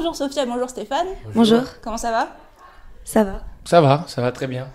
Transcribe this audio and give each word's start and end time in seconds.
Bonjour 0.00 0.16
Sophia, 0.16 0.46
bonjour 0.46 0.70
Stéphane. 0.70 1.08
Bonjour. 1.34 1.60
Comment 1.82 1.98
ça 1.98 2.10
va? 2.10 2.34
Ça 3.04 3.22
va. 3.22 3.44
Ça 3.66 3.82
va, 3.82 4.04
ça 4.08 4.22
va 4.22 4.32
très 4.32 4.46
bien. 4.46 4.66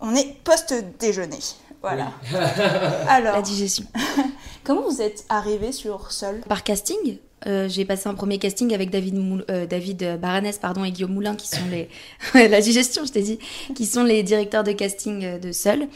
On 0.00 0.12
est 0.16 0.42
post-déjeuner. 0.42 1.38
Voilà. 1.80 2.10
Alors, 3.08 3.36
La 3.36 3.42
digestion. 3.42 3.84
comment 4.64 4.82
vous 4.82 5.00
êtes 5.00 5.24
arrivé 5.28 5.70
sur 5.70 6.10
Seul? 6.10 6.40
Par 6.48 6.64
casting, 6.64 7.18
euh, 7.46 7.68
j'ai 7.68 7.84
passé 7.84 8.08
un 8.08 8.14
premier 8.14 8.40
casting 8.40 8.74
avec 8.74 8.90
David, 8.90 9.14
Moul- 9.14 9.44
euh, 9.52 9.66
David 9.66 10.18
Baranès 10.20 10.58
pardon, 10.58 10.82
et 10.82 10.90
Guillaume 10.90 11.12
Moulin, 11.14 11.36
qui 11.36 11.46
sont 11.46 11.62
les. 11.70 11.88
la 12.48 12.60
digestion, 12.60 13.04
je 13.04 13.12
t'ai 13.12 13.22
dit. 13.22 13.38
Qui 13.76 13.86
sont 13.86 14.02
les 14.02 14.24
directeurs 14.24 14.64
de 14.64 14.72
casting 14.72 15.24
euh, 15.24 15.38
de 15.38 15.52
Seul. 15.52 15.86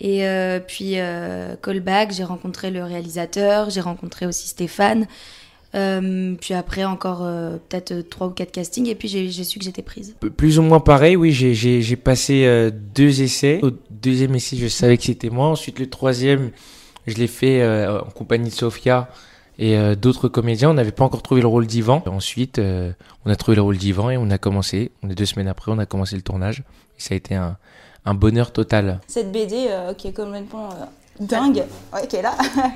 Et 0.00 0.26
euh, 0.26 0.58
puis, 0.58 0.94
euh, 0.98 1.54
callback, 1.62 2.10
j'ai 2.10 2.24
rencontré 2.24 2.72
le 2.72 2.82
réalisateur, 2.82 3.70
j'ai 3.70 3.80
rencontré 3.80 4.26
aussi 4.26 4.48
Stéphane. 4.48 5.06
Euh, 5.74 6.34
puis 6.40 6.52
après, 6.54 6.84
encore 6.84 7.22
euh, 7.22 7.56
peut-être 7.68 8.00
trois 8.10 8.26
ou 8.26 8.30
quatre 8.30 8.52
castings, 8.52 8.86
et 8.88 8.94
puis 8.94 9.08
j'ai 9.08 9.30
su 9.44 9.58
que 9.58 9.64
j'étais 9.64 9.82
prise. 9.82 10.14
Plus 10.36 10.58
ou 10.58 10.62
moins 10.62 10.80
pareil, 10.80 11.16
oui, 11.16 11.32
j'ai- 11.32 11.96
passé 11.96 12.44
euh, 12.44 12.70
deux 12.94 13.22
essais. 13.22 13.60
Au 13.62 13.70
deuxième 13.90 14.34
essai, 14.34 14.56
je 14.56 14.66
savais 14.68 14.96
que 14.98 15.04
c'était 15.04 15.30
moi. 15.30 15.46
Ensuite, 15.46 15.78
le 15.78 15.88
troisième, 15.88 16.50
je 17.06 17.14
l'ai 17.16 17.26
fait 17.26 17.62
euh, 17.62 18.00
en 18.00 18.10
compagnie 18.10 18.50
de 18.50 18.54
Sofia 18.54 19.08
et 19.58 19.76
euh, 19.78 19.94
d'autres 19.94 20.28
comédiens. 20.28 20.70
On 20.70 20.74
n'avait 20.74 20.92
pas 20.92 21.04
encore 21.04 21.22
trouvé 21.22 21.40
le 21.40 21.46
rôle 21.46 21.66
d'Ivan. 21.66 22.02
Ensuite, 22.06 22.58
euh, 22.58 22.92
on 23.24 23.30
a 23.30 23.36
trouvé 23.36 23.54
le 23.54 23.62
rôle 23.62 23.76
d'Ivan 23.78 24.10
et 24.10 24.16
on 24.18 24.30
a 24.30 24.38
commencé. 24.38 24.90
On 25.02 25.08
est 25.10 25.14
deux 25.14 25.26
semaines 25.26 25.48
après, 25.48 25.72
on 25.72 25.78
a 25.78 25.86
commencé 25.86 26.16
le 26.16 26.22
tournage. 26.22 26.60
Et 26.98 27.00
ça 27.02 27.14
a 27.14 27.16
été 27.16 27.34
un, 27.34 27.56
un 28.04 28.14
bonheur 28.14 28.52
total. 28.52 29.00
Cette 29.06 29.32
BD 29.32 29.66
euh, 29.68 29.94
qui 29.94 30.08
est 30.08 30.12
complètement 30.12 30.70
euh, 30.70 30.84
dingue, 31.24 31.62
ouais, 31.94 32.06
qui 32.08 32.16
est 32.16 32.22
là. 32.22 32.34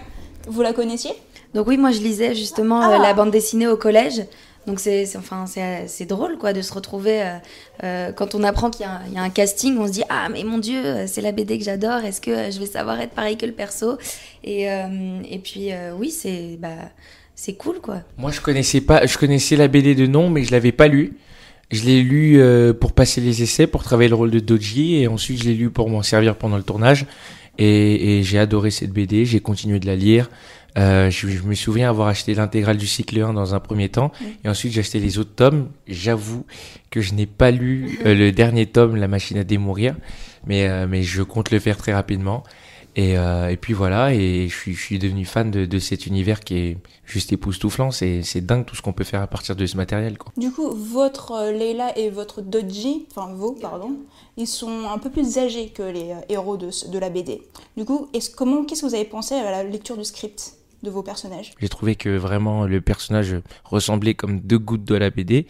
vous 0.47 0.63
la 0.63 0.73
connaissiez? 0.73 1.13
Donc 1.55 1.67
oui, 1.69 1.77
moi 1.77 1.91
je 1.91 2.01
lisais 2.01 2.35
justement 2.35 2.81
Ah. 2.83 2.95
euh, 2.97 3.03
la 3.03 3.15
bande 3.15 3.31
dessinée 3.31 3.67
au 3.67 3.77
collège. 3.77 4.23
Donc 4.67 4.81
c'est 4.81 5.07
c'est- 5.07 5.17
enfin 5.17 5.45
c'est 5.47 6.07
drôle 6.07 6.39
quoi 6.39 6.53
de 6.53 6.61
se 6.61 6.73
retrouver 6.75 7.23
euh, 7.23 7.37
euh, 7.85 8.11
quand 8.13 8.35
on 8.35 8.43
apprend 8.43 8.69
qu'il 8.69 8.85
y, 8.85 8.89
a 8.89 8.95
un- 8.95 9.01
il 9.07 9.13
y 9.15 9.19
a 9.19 9.23
un 9.23 9.31
casting, 9.31 9.79
on 9.79 9.87
se 9.87 9.93
dit 9.93 10.03
ah 10.09 10.29
mais 10.29 10.43
mon 10.43 10.59
dieu 10.59 10.83
c'est 11.07 11.21
la 11.21 11.31
BD 11.31 11.57
que 11.59 11.65
j'adore. 11.65 12.05
Est-ce 12.05 12.21
que 12.21 12.51
je 12.51 12.59
vais 12.59 12.67
savoir 12.67 13.01
être 13.01 13.13
pareil 13.13 13.37
que 13.37 13.47
le 13.47 13.53
perso? 13.53 13.97
Et 14.43 14.69
euh, 14.71 15.21
et 15.31 15.39
puis 15.39 15.73
euh, 15.73 15.93
oui 15.97 16.11
c'est 16.11 16.57
bah 16.59 16.69
c'est 17.37 17.53
cool 17.55 17.81
quoi. 17.81 18.01
Moi, 18.17 18.31
je 18.33 18.41
connaissais 18.41 18.81
pas, 18.81 19.05
je 19.05 19.19
connaissais 19.19 19.57
la 19.57 19.69
BD 19.69 19.95
de 19.95 20.07
nom, 20.07 20.31
mais 20.31 20.43
je 20.43 20.51
l'avais 20.53 20.73
pas 20.73 20.89
lu. 20.89 21.19
Je 21.71 21.85
l'ai 21.85 22.01
lu 22.03 22.41
euh, 22.41 22.73
pour 22.73 22.93
passer 22.93 23.21
les 23.21 23.43
essais, 23.43 23.67
pour 23.67 23.83
travailler 23.83 24.09
le 24.09 24.15
rôle 24.15 24.31
de 24.31 24.39
Doji, 24.41 24.97
et 25.03 25.07
ensuite 25.07 25.43
je 25.43 25.49
l'ai 25.49 25.55
lu 25.55 25.69
pour 25.69 25.91
m'en 25.91 26.03
servir 26.03 26.37
pendant 26.37 26.57
le 26.57 26.63
tournage. 26.63 27.05
Et, 27.59 28.19
et 28.19 28.23
j'ai 28.23 28.39
adoré 28.39 28.71
cette 28.71 28.93
BD, 28.93 29.25
j'ai 29.25 29.41
continué 29.41 29.81
de 29.81 29.87
la 29.87 29.97
lire. 29.97 30.29
Euh, 30.79 31.11
je, 31.11 31.29
je 31.29 31.43
me 31.43 31.55
souviens 31.55 31.89
avoir 31.89 32.09
acheté 32.09 32.35
l'intégrale 32.35 32.77
du 32.77 32.87
cycle 32.87 33.19
1 33.19 33.33
dans 33.33 33.55
un 33.55 33.61
premier 33.61 33.89
temps, 33.89 34.13
et 34.45 34.49
ensuite 34.49 34.73
j'ai 34.73 34.81
acheté 34.81 35.01
les 35.01 35.19
autres 35.19 35.35
tomes. 35.35 35.69
J'avoue 35.89 36.45
que 36.91 37.01
je 37.01 37.15
n'ai 37.15 37.27
pas 37.27 37.51
lu 37.51 37.99
euh, 38.05 38.15
le 38.15 38.31
dernier 38.31 38.67
tome, 38.67 38.97
La 38.97 39.09
machine 39.09 39.39
à 39.39 39.45
démourir, 39.45 39.95
mais, 40.47 40.69
euh, 40.69 40.87
mais 40.87 41.03
je 41.03 41.23
compte 41.23 41.51
le 41.51 41.61
faire 41.61 41.79
très 41.79 41.95
rapidement. 41.95 42.45
Et, 42.97 43.19
euh, 43.19 43.51
et 43.51 43.59
puis 43.59 43.75
voilà, 43.75 44.15
et 44.15 44.49
je 44.49 44.55
suis, 44.55 44.75
je 44.75 44.81
suis 44.81 44.99
devenu 44.99 45.27
fan 45.27 45.51
de, 45.51 45.67
de 45.67 45.79
cet 45.79 46.07
univers 46.07 46.41
qui 46.41 46.57
est 46.57 46.79
juste 47.05 47.31
époustouflant. 47.31 47.91
C'est, 47.91 48.23
c'est 48.23 48.41
dingue 48.41 48.65
tout 48.65 48.75
ce 48.75 48.81
qu'on 48.81 48.95
peut 48.95 49.05
faire 49.05 49.21
à 49.21 49.27
partir 49.27 49.55
de 49.55 49.67
ce 49.67 49.77
matériel. 49.77 50.17
Quoi. 50.17 50.33
Du 50.39 50.51
coup, 50.51 50.71
votre 50.71 51.33
euh, 51.33 51.53
Leila 51.53 51.97
et 51.99 52.09
votre 52.09 52.41
Doji, 52.41 53.07
enfin 53.11 53.35
vos, 53.35 53.53
pardon, 53.53 53.99
ils 54.39 54.47
sont 54.47 54.89
un 54.91 54.97
peu 54.97 55.11
plus 55.11 55.37
âgés 55.37 55.69
que 55.69 55.83
les 55.83 56.13
euh, 56.13 56.21
héros 56.31 56.57
de, 56.57 56.99
la 56.99 57.11
BD. 57.11 57.43
Du 57.77 57.85
coup, 57.85 58.09
est-ce, 58.15 58.31
comment, 58.31 58.65
qu'est-ce 58.65 58.81
que 58.81 58.87
vous 58.87 58.95
avez 58.95 59.05
pensé 59.05 59.35
à 59.35 59.51
la 59.51 59.63
lecture 59.63 59.99
du 59.99 60.05
script 60.05 60.55
de 60.83 60.89
vos 60.89 61.03
personnages? 61.03 61.53
J'ai 61.61 61.69
trouvé 61.69 61.97
que 61.97 62.17
vraiment 62.17 62.65
le 62.65 62.81
personnage 62.81 63.37
ressemblait 63.65 64.15
comme 64.15 64.41
deux 64.41 64.59
gouttes 64.59 64.85
de 64.85 64.95
la 64.95 65.11
BD. 65.11 65.47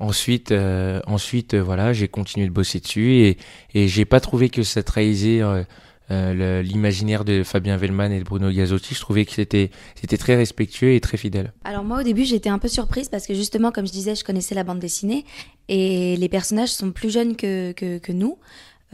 Ensuite, 0.00 0.52
euh, 0.52 1.00
ensuite 1.06 1.54
voilà, 1.54 1.94
j'ai 1.94 2.08
continué 2.08 2.46
de 2.46 2.52
bosser 2.52 2.80
dessus 2.80 3.16
et, 3.16 3.38
et 3.74 3.86
j'ai 3.86 4.06
pas 4.06 4.20
trouvé 4.20 4.48
que 4.48 4.62
ça 4.62 4.82
trahissait 4.82 5.42
euh, 5.42 5.62
euh, 6.10 6.62
l'imaginaire 6.62 7.24
de 7.24 7.42
Fabien 7.42 7.76
Vellman 7.76 8.10
et 8.10 8.18
de 8.18 8.24
Bruno 8.24 8.50
Gazzotti. 8.50 8.94
Je 8.94 9.00
trouvais 9.00 9.24
que 9.24 9.32
c'était, 9.32 9.70
c'était 9.94 10.16
très 10.16 10.36
respectueux 10.36 10.94
et 10.94 11.00
très 11.00 11.16
fidèle. 11.16 11.52
Alors 11.64 11.84
moi 11.84 12.00
au 12.00 12.02
début 12.02 12.24
j'étais 12.24 12.48
un 12.48 12.58
peu 12.58 12.68
surprise 12.68 13.08
parce 13.08 13.26
que 13.26 13.34
justement 13.34 13.70
comme 13.70 13.86
je 13.86 13.92
disais 13.92 14.14
je 14.14 14.24
connaissais 14.24 14.54
la 14.54 14.64
bande 14.64 14.80
dessinée 14.80 15.24
et 15.68 16.16
les 16.16 16.28
personnages 16.28 16.70
sont 16.70 16.90
plus 16.90 17.10
jeunes 17.10 17.36
que, 17.36 17.72
que, 17.72 17.98
que 17.98 18.12
nous 18.12 18.38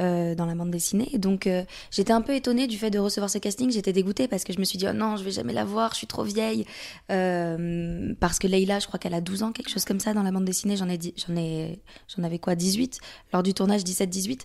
euh, 0.00 0.34
dans 0.34 0.46
la 0.46 0.54
bande 0.54 0.70
dessinée. 0.70 1.10
Donc 1.18 1.46
euh, 1.46 1.64
j'étais 1.90 2.12
un 2.12 2.20
peu 2.20 2.34
étonnée 2.34 2.66
du 2.66 2.78
fait 2.78 2.90
de 2.90 2.98
recevoir 2.98 3.30
ce 3.30 3.38
casting, 3.38 3.70
j'étais 3.70 3.92
dégoûtée 3.92 4.28
parce 4.28 4.44
que 4.44 4.52
je 4.52 4.58
me 4.58 4.64
suis 4.64 4.78
dit 4.78 4.86
oh 4.88 4.92
non 4.92 5.16
je 5.16 5.24
vais 5.24 5.30
jamais 5.30 5.52
la 5.52 5.64
voir, 5.64 5.92
je 5.92 5.98
suis 5.98 6.06
trop 6.06 6.22
vieille. 6.22 6.64
Euh, 7.10 8.14
parce 8.20 8.38
que 8.38 8.46
Leïla 8.46 8.78
je 8.78 8.86
crois 8.86 8.98
qu'elle 8.98 9.14
a 9.14 9.20
12 9.20 9.42
ans, 9.42 9.52
quelque 9.52 9.70
chose 9.70 9.84
comme 9.84 10.00
ça 10.00 10.14
dans 10.14 10.22
la 10.22 10.30
bande 10.30 10.44
dessinée, 10.44 10.76
j'en 10.76 10.88
ai, 10.88 10.98
j'en 11.00 11.36
ai, 11.36 11.80
j'en 12.14 12.22
avais 12.22 12.38
quoi 12.38 12.54
18 12.54 13.00
lors 13.32 13.42
du 13.42 13.54
tournage 13.54 13.82
17-18. 13.82 14.40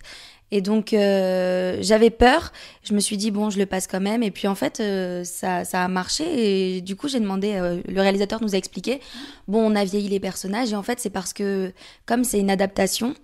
Et 0.54 0.60
donc 0.60 0.92
euh, 0.92 1.78
j'avais 1.80 2.10
peur, 2.10 2.52
je 2.84 2.92
me 2.92 3.00
suis 3.00 3.16
dit 3.16 3.30
bon 3.30 3.48
je 3.48 3.58
le 3.58 3.64
passe 3.64 3.86
quand 3.86 4.02
même. 4.02 4.22
Et 4.22 4.30
puis 4.30 4.46
en 4.46 4.54
fait 4.54 4.80
euh, 4.80 5.24
ça, 5.24 5.64
ça 5.64 5.82
a 5.82 5.88
marché. 5.88 6.76
Et 6.76 6.82
du 6.82 6.94
coup 6.94 7.08
j'ai 7.08 7.20
demandé, 7.20 7.54
euh, 7.54 7.80
le 7.88 8.00
réalisateur 8.02 8.42
nous 8.42 8.54
a 8.54 8.58
expliqué, 8.58 9.00
bon 9.48 9.72
on 9.72 9.74
a 9.74 9.84
vieilli 9.84 10.10
les 10.10 10.20
personnages. 10.20 10.70
Et 10.70 10.76
en 10.76 10.82
fait 10.82 11.00
c'est 11.00 11.10
parce 11.10 11.32
que 11.32 11.72
comme 12.04 12.22
c'est 12.22 12.38
une 12.38 12.50
adaptation, 12.50 13.14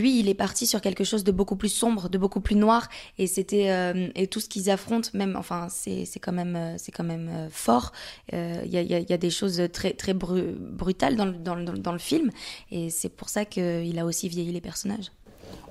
lui 0.00 0.10
il 0.20 0.26
est 0.28 0.34
parti 0.46 0.64
sur 0.72 0.80
quelque 0.86 1.04
chose 1.10 1.24
de 1.24 1.32
beaucoup 1.32 1.56
plus 1.62 1.74
sombre, 1.82 2.08
de 2.14 2.18
beaucoup 2.24 2.42
plus 2.48 2.54
noir 2.66 2.82
et 3.18 3.26
c'était 3.26 3.66
euh, 3.70 4.08
et 4.20 4.26
tout 4.32 4.40
ce 4.44 4.48
qu'ils 4.52 4.68
affrontent 4.76 5.10
même 5.20 5.34
enfin 5.42 5.62
c'est 5.68 6.06
quand 6.24 6.36
même 6.40 6.56
c'est 6.82 6.92
quand 6.96 7.08
même 7.14 7.28
euh, 7.28 7.48
fort, 7.50 7.88
Euh, 8.32 8.62
il 8.66 8.72
y, 8.74 8.78
a, 8.78 8.82
il 8.86 8.90
y 8.90 8.94
a- 8.94 9.00
y 9.00 9.12
a 9.12 9.18
des 9.28 9.30
choses 9.40 9.58
très 9.72 9.92
très 10.02 10.14
bru- 10.22 10.54
brutales 10.80 11.16
dans 11.20 11.28
le, 11.32 11.36
dans, 11.48 11.54
le, 11.54 11.64
dans 11.86 11.92
le 11.92 11.98
film 12.10 12.28
et 12.76 12.84
c'est 12.98 13.12
pour 13.20 13.28
ça 13.34 13.42
qu'il 13.52 13.96
a 13.98 14.04
aussi 14.10 14.26
vieilli 14.34 14.52
les 14.58 14.60
personnages. 14.70 15.08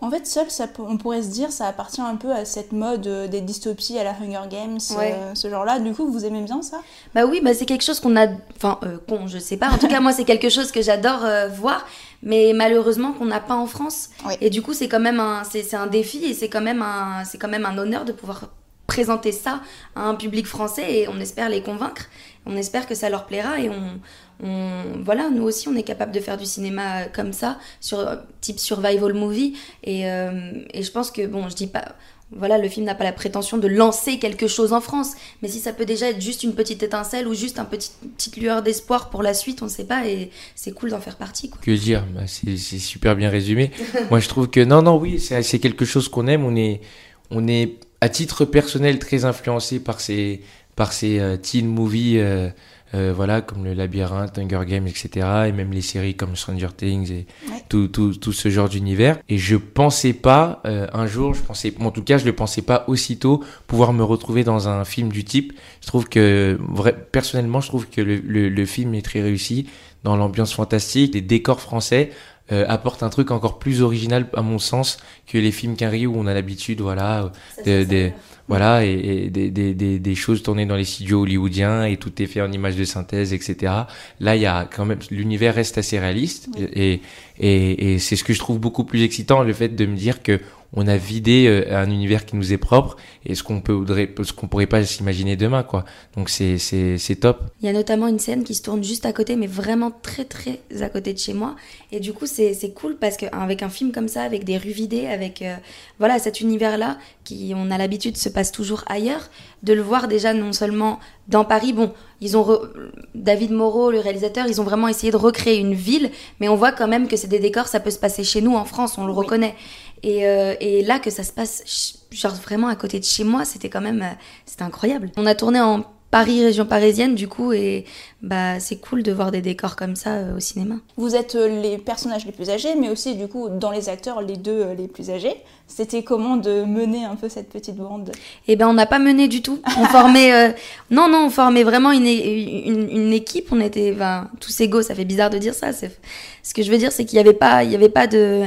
En 0.01 0.11
fait, 0.11 0.27
Seul, 0.27 0.49
ça, 0.51 0.67
on 0.79 0.97
pourrait 0.97 1.23
se 1.23 1.29
dire, 1.29 1.51
ça 1.51 1.65
appartient 1.67 2.01
un 2.01 2.15
peu 2.15 2.31
à 2.31 2.45
cette 2.45 2.73
mode 2.73 3.07
euh, 3.07 3.27
des 3.27 3.41
dystopies 3.41 3.97
à 3.97 4.03
la 4.03 4.11
Hunger 4.11 4.47
Games, 4.49 4.77
Ouais. 4.97 5.13
euh, 5.13 5.33
ce 5.33 5.49
genre-là. 5.49 5.79
Du 5.79 5.93
coup, 5.93 6.11
vous 6.11 6.25
aimez 6.25 6.41
bien 6.41 6.61
ça? 6.61 6.81
Bah 7.15 7.25
oui, 7.25 7.39
bah 7.41 7.53
c'est 7.53 7.65
quelque 7.65 7.83
chose 7.83 7.99
qu'on 7.99 8.15
a, 8.15 8.27
enfin, 8.57 8.77
euh, 8.83 8.97
qu'on, 9.07 9.27
je 9.27 9.39
sais 9.39 9.57
pas. 9.57 9.69
En 9.69 9.77
tout 9.77 9.87
cas, 9.87 10.01
moi, 10.01 10.11
c'est 10.11 10.25
quelque 10.25 10.49
chose 10.49 10.71
que 10.71 10.81
j'adore 10.81 11.23
euh, 11.23 11.47
voir, 11.47 11.85
mais 12.21 12.51
malheureusement 12.53 13.13
qu'on 13.13 13.25
n'a 13.25 13.39
pas 13.39 13.55
en 13.55 13.65
France. 13.67 14.09
Et 14.41 14.49
du 14.49 14.61
coup, 14.61 14.73
c'est 14.73 14.89
quand 14.89 14.99
même 14.99 15.19
un, 15.19 15.43
c'est 15.43 15.73
un 15.75 15.87
défi 15.87 16.23
et 16.25 16.33
c'est 16.33 16.49
quand 16.49 16.61
même 16.61 16.81
un, 16.81 17.23
c'est 17.23 17.37
quand 17.37 17.47
même 17.49 17.65
un 17.65 17.77
honneur 17.77 18.05
de 18.05 18.11
pouvoir 18.11 18.49
présenter 18.87 19.31
ça 19.31 19.61
à 19.95 20.03
un 20.03 20.15
public 20.15 20.45
français 20.45 20.99
et 20.99 21.07
on 21.07 21.19
espère 21.19 21.49
les 21.49 21.61
convaincre. 21.61 22.07
On 22.45 22.55
espère 22.55 22.87
que 22.87 22.93
ça 22.93 23.09
leur 23.09 23.25
plaira 23.25 23.59
et 23.59 23.69
on, 23.69 23.99
on 24.43 25.01
voilà, 25.03 25.29
nous 25.29 25.43
aussi, 25.43 25.67
on 25.67 25.75
est 25.75 25.83
capable 25.83 26.11
de 26.11 26.19
faire 26.19 26.37
du 26.37 26.45
cinéma 26.45 27.05
comme 27.05 27.33
ça, 27.33 27.57
sur 27.79 28.07
type 28.41 28.59
survival 28.59 29.13
movie. 29.13 29.57
Et, 29.83 30.09
euh, 30.09 30.51
et 30.73 30.83
je 30.83 30.91
pense 30.91 31.11
que 31.11 31.25
bon, 31.25 31.49
je 31.49 31.55
dis 31.55 31.67
pas. 31.67 31.95
Voilà, 32.31 32.57
le 32.57 32.67
film 32.67 32.87
n'a 32.87 32.95
pas 32.95 33.03
la 33.03 33.13
prétention 33.13 33.59
de 33.59 33.67
lancer 33.67 34.17
quelque 34.17 34.47
chose 34.47 34.73
en 34.73 34.81
France, 34.81 35.13
mais 35.41 35.47
si 35.47 35.59
ça 35.59 35.73
peut 35.73 35.85
déjà 35.85 36.09
être 36.09 36.19
juste 36.19 36.41
une 36.41 36.55
petite 36.55 36.81
étincelle 36.81 37.27
ou 37.27 37.35
juste 37.35 37.59
une 37.59 37.65
petite, 37.65 37.93
petite 38.17 38.37
lueur 38.37 38.63
d'espoir 38.63 39.11
pour 39.11 39.21
la 39.21 39.35
suite, 39.35 39.61
on 39.61 39.65
ne 39.65 39.69
sait 39.69 39.83
pas, 39.85 40.07
et 40.07 40.31
c'est 40.55 40.71
cool 40.71 40.89
d'en 40.89 40.99
faire 40.99 41.17
partie. 41.17 41.49
Quoi. 41.49 41.61
Que 41.61 41.71
dire? 41.71 42.03
Bah, 42.15 42.21
c'est, 42.25 42.57
super 42.57 43.15
bien 43.15 43.29
résumé. 43.29 43.71
Moi, 44.09 44.19
je 44.19 44.27
trouve 44.27 44.49
que 44.49 44.59
non, 44.59 44.81
non, 44.81 44.97
oui, 44.97 45.19
c'est 45.19 45.59
quelque 45.59 45.85
chose 45.85 46.09
qu'on 46.09 46.25
aime. 46.25 46.43
On 46.43 46.55
est, 46.55 46.81
on 47.29 47.47
est 47.47 47.77
à 48.01 48.09
titre 48.09 48.45
personnel 48.45 48.99
très 48.99 49.25
influencé 49.25 49.79
par 49.79 49.99
ces, 49.99 50.41
par 50.75 50.93
ces 50.93 51.19
euh, 51.19 51.37
teen 51.37 51.67
movies, 51.67 52.17
euh, 52.19 52.49
euh, 52.93 53.13
voilà, 53.15 53.41
comme 53.41 53.63
le 53.65 53.73
Labyrinthe, 53.73 54.37
Hunger 54.37 54.61
Games, 54.67 54.87
etc. 54.87 55.09
Et 55.47 55.51
même 55.51 55.71
les 55.71 55.81
séries 55.81 56.15
comme 56.15 56.35
Stranger 56.35 56.69
Things 56.77 57.11
et 57.11 57.25
Ouais. 57.49 57.61
tout, 57.67 57.87
tout, 57.87 58.13
tout 58.13 58.31
ce 58.31 58.49
genre 58.49 58.69
d'univers. 58.69 59.17
Et 59.27 59.37
je 59.37 59.55
pensais 59.55 60.13
pas 60.13 60.61
un 60.65 61.07
jour, 61.07 61.33
je 61.33 61.41
pensais, 61.41 61.73
en 61.79 61.91
tout 61.91 62.03
cas, 62.03 62.17
je 62.17 62.25
le 62.25 62.33
pensais 62.33 62.61
pas 62.61 62.85
aussitôt 62.87 63.43
pouvoir 63.67 63.91
me 63.91 64.03
retrouver 64.03 64.43
dans 64.43 64.69
un 64.69 64.85
film 64.85 65.09
du 65.11 65.23
type. 65.23 65.51
Je 65.81 65.87
trouve 65.87 66.07
que, 66.07 66.57
vrai, 66.69 66.95
personnellement, 67.11 67.59
je 67.59 67.67
trouve 67.67 67.87
que 67.89 68.01
le, 68.01 68.17
le, 68.17 68.49
le 68.49 68.65
film 68.65 68.93
est 68.93 69.01
très 69.01 69.21
réussi 69.21 69.67
dans 70.03 70.15
l'ambiance 70.15 70.53
fantastique, 70.53 71.15
les 71.15 71.21
décors 71.21 71.59
français. 71.61 72.11
Euh, 72.51 72.65
apporte 72.67 73.03
un 73.03 73.09
truc 73.09 73.31
encore 73.31 73.59
plus 73.59 73.81
original 73.81 74.27
à 74.35 74.41
mon 74.41 74.59
sens 74.59 74.97
que 75.27 75.37
les 75.37 75.51
films 75.51 75.75
Carrie 75.75 76.05
où 76.07 76.15
on 76.17 76.27
a 76.27 76.33
l'habitude, 76.33 76.81
voilà, 76.81 77.31
de, 77.65 77.83
de- 77.83 78.11
voilà, 78.47 78.85
et, 78.85 78.91
et 79.25 79.29
des, 79.31 79.49
des, 79.49 79.73
des, 79.73 79.97
des 79.97 80.15
choses 80.15 80.43
tournées 80.43 80.67
dans 80.67 80.75
les 80.75 80.85
studios 80.85 81.21
hollywoodiens 81.23 81.85
et 81.85 81.97
tout 81.97 82.21
est 82.21 82.27
fait 82.27 82.41
en 82.41 82.51
images 82.51 82.75
de 82.75 82.83
synthèse, 82.83 83.33
etc. 83.33 83.87
Là, 84.19 84.35
il 84.35 84.43
y 84.43 84.45
a 84.45 84.65
quand 84.71 84.85
même 84.85 84.99
l'univers 85.09 85.55
reste 85.55 85.77
assez 85.79 85.97
réaliste 85.99 86.49
et 86.57 87.01
et, 87.39 87.93
et 87.95 87.99
c'est 87.99 88.15
ce 88.15 88.23
que 88.23 88.33
je 88.33 88.39
trouve 88.39 88.59
beaucoup 88.59 88.83
plus 88.85 89.03
excitant, 89.03 89.43
le 89.43 89.51
fait 89.53 89.69
de 89.69 89.85
me 89.85 89.95
dire 89.95 90.21
que 90.23 90.39
on 90.75 90.87
a 90.87 90.97
vidé 90.97 91.47
euh, 91.47 91.77
un 91.77 91.89
univers 91.89 92.25
qui 92.25 92.35
nous 92.35 92.53
est 92.53 92.57
propre 92.57 92.97
et 93.25 93.33
ce 93.35 93.43
qu'on 93.43 93.61
peut 93.61 93.83
ce 94.23 94.33
qu'on 94.33 94.47
pourrait 94.47 94.67
pas 94.67 94.83
s'imaginer 94.83 95.35
demain, 95.35 95.63
quoi. 95.63 95.85
Donc 96.15 96.29
c'est 96.29 96.57
c'est 96.57 96.97
c'est 96.97 97.15
top. 97.15 97.43
Il 97.61 97.65
y 97.65 97.69
a 97.69 97.73
notamment 97.73 98.07
une 98.07 98.19
scène 98.19 98.43
qui 98.43 98.55
se 98.55 98.61
tourne 98.61 98.83
juste 98.83 99.05
à 99.05 99.13
côté, 99.13 99.35
mais 99.35 99.47
vraiment 99.47 99.91
très 99.91 100.25
très 100.25 100.59
à 100.81 100.89
côté 100.89 101.13
de 101.13 101.19
chez 101.19 101.33
moi. 101.33 101.55
Et 101.91 101.99
du 101.99 102.13
coup, 102.13 102.25
c'est 102.25 102.53
c'est 102.53 102.71
cool 102.71 102.97
parce 102.97 103.17
qu'avec 103.17 103.63
un 103.63 103.69
film 103.69 103.91
comme 103.91 104.07
ça, 104.07 104.23
avec 104.23 104.43
des 104.43 104.57
rues 104.57 104.71
vidées, 104.71 105.07
avec 105.07 105.41
euh, 105.41 105.55
voilà 105.99 106.19
cet 106.19 106.41
univers-là, 106.41 106.97
qui 107.23 107.53
on 107.55 107.71
a 107.71 107.77
l'habitude 107.77 108.17
se 108.17 108.29
passe 108.29 108.51
toujours 108.51 108.83
ailleurs, 108.87 109.29
de 109.63 109.73
le 109.73 109.81
voir 109.81 110.07
déjà 110.07 110.33
non 110.33 110.53
seulement 110.53 110.99
dans 111.27 111.45
Paris. 111.45 111.73
Bon, 111.73 111.91
ils 112.21 112.37
ont 112.37 112.43
re- 112.43 112.69
David 113.15 113.51
Moreau, 113.51 113.91
le 113.91 113.99
réalisateur, 113.99 114.45
ils 114.47 114.61
ont 114.61 114.63
vraiment 114.63 114.87
essayé 114.87 115.11
de 115.11 115.17
recréer 115.17 115.57
une 115.59 115.73
ville, 115.73 116.11
mais 116.39 116.47
on 116.47 116.55
voit 116.55 116.71
quand 116.71 116.87
même 116.87 117.07
que 117.07 117.17
c'est 117.17 117.27
des 117.27 117.39
décors, 117.39 117.67
ça 117.67 117.79
peut 117.79 117.89
se 117.89 117.97
passer 117.97 118.23
chez 118.23 118.41
nous 118.41 118.55
en 118.55 118.65
France, 118.65 118.97
on 118.97 119.05
le 119.05 119.11
reconnaît. 119.11 119.55
Et, 120.03 120.27
euh, 120.27 120.55
et 120.59 120.83
là, 120.83 120.99
que 120.99 121.09
ça 121.09 121.23
se 121.23 121.31
passe 121.31 121.97
genre 122.11 122.35
vraiment 122.35 122.67
à 122.67 122.75
côté 122.75 122.99
de 122.99 123.05
chez 123.05 123.23
moi, 123.23 123.45
c'était 123.45 123.69
quand 123.69 123.81
même, 123.81 124.01
euh, 124.01 124.15
c'était 124.45 124.63
incroyable. 124.63 125.11
On 125.17 125.25
a 125.25 125.35
tourné 125.35 125.59
en 125.59 125.83
Paris, 126.15 126.45
région 126.45 126.65
parisienne, 126.65 127.13
du 127.13 127.27
coup, 127.27 127.51
et 127.51 127.83
bah 128.21 128.61
c'est 128.61 128.77
cool 128.77 129.03
de 129.03 129.11
voir 129.11 129.31
des 129.31 129.41
décors 129.41 129.75
comme 129.75 129.97
ça 129.97 130.13
euh, 130.13 130.37
au 130.37 130.39
cinéma. 130.39 130.75
Vous 130.95 131.13
êtes 131.13 131.35
euh, 131.35 131.61
les 131.61 131.77
personnages 131.77 132.25
les 132.25 132.31
plus 132.31 132.49
âgés, 132.49 132.73
mais 132.79 132.89
aussi 132.89 133.15
du 133.15 133.27
coup 133.27 133.49
dans 133.49 133.69
les 133.69 133.89
acteurs 133.89 134.21
les 134.21 134.37
deux 134.37 134.61
euh, 134.61 134.73
les 134.75 134.87
plus 134.87 135.09
âgés. 135.09 135.35
C'était 135.67 136.03
comment 136.03 136.37
de 136.37 136.63
mener 136.63 137.03
un 137.03 137.17
peu 137.17 137.27
cette 137.27 137.49
petite 137.49 137.75
bande? 137.75 138.13
Et 138.47 138.55
ben 138.55 138.69
on 138.69 138.73
n'a 138.73 138.85
pas 138.85 138.97
mené 138.97 139.27
du 139.27 139.41
tout. 139.41 139.59
On 139.77 139.83
formait, 139.85 140.31
euh, 140.31 140.53
non 140.89 141.09
non, 141.09 141.25
on 141.25 141.29
formait 141.29 141.63
vraiment 141.63 141.91
une, 141.91 142.05
une, 142.05 142.89
une 142.89 143.11
équipe. 143.11 143.49
On 143.51 143.59
était, 143.59 143.91
ben, 143.91 144.29
tous 144.39 144.57
égaux. 144.61 144.83
Ça 144.83 144.95
fait 144.95 145.03
bizarre 145.03 145.31
de 145.31 145.37
dire 145.37 145.53
ça. 145.53 145.73
Ce 145.73 146.53
que 146.53 146.63
je 146.63 146.71
veux 146.71 146.77
dire, 146.77 146.93
c'est 146.93 147.03
qu'il 147.03 147.17
n'y 147.17 147.27
avait 147.27 147.33
pas, 147.33 147.65
il 147.65 147.71
y 147.71 147.75
avait 147.75 147.89
pas 147.89 148.07
de 148.07 148.45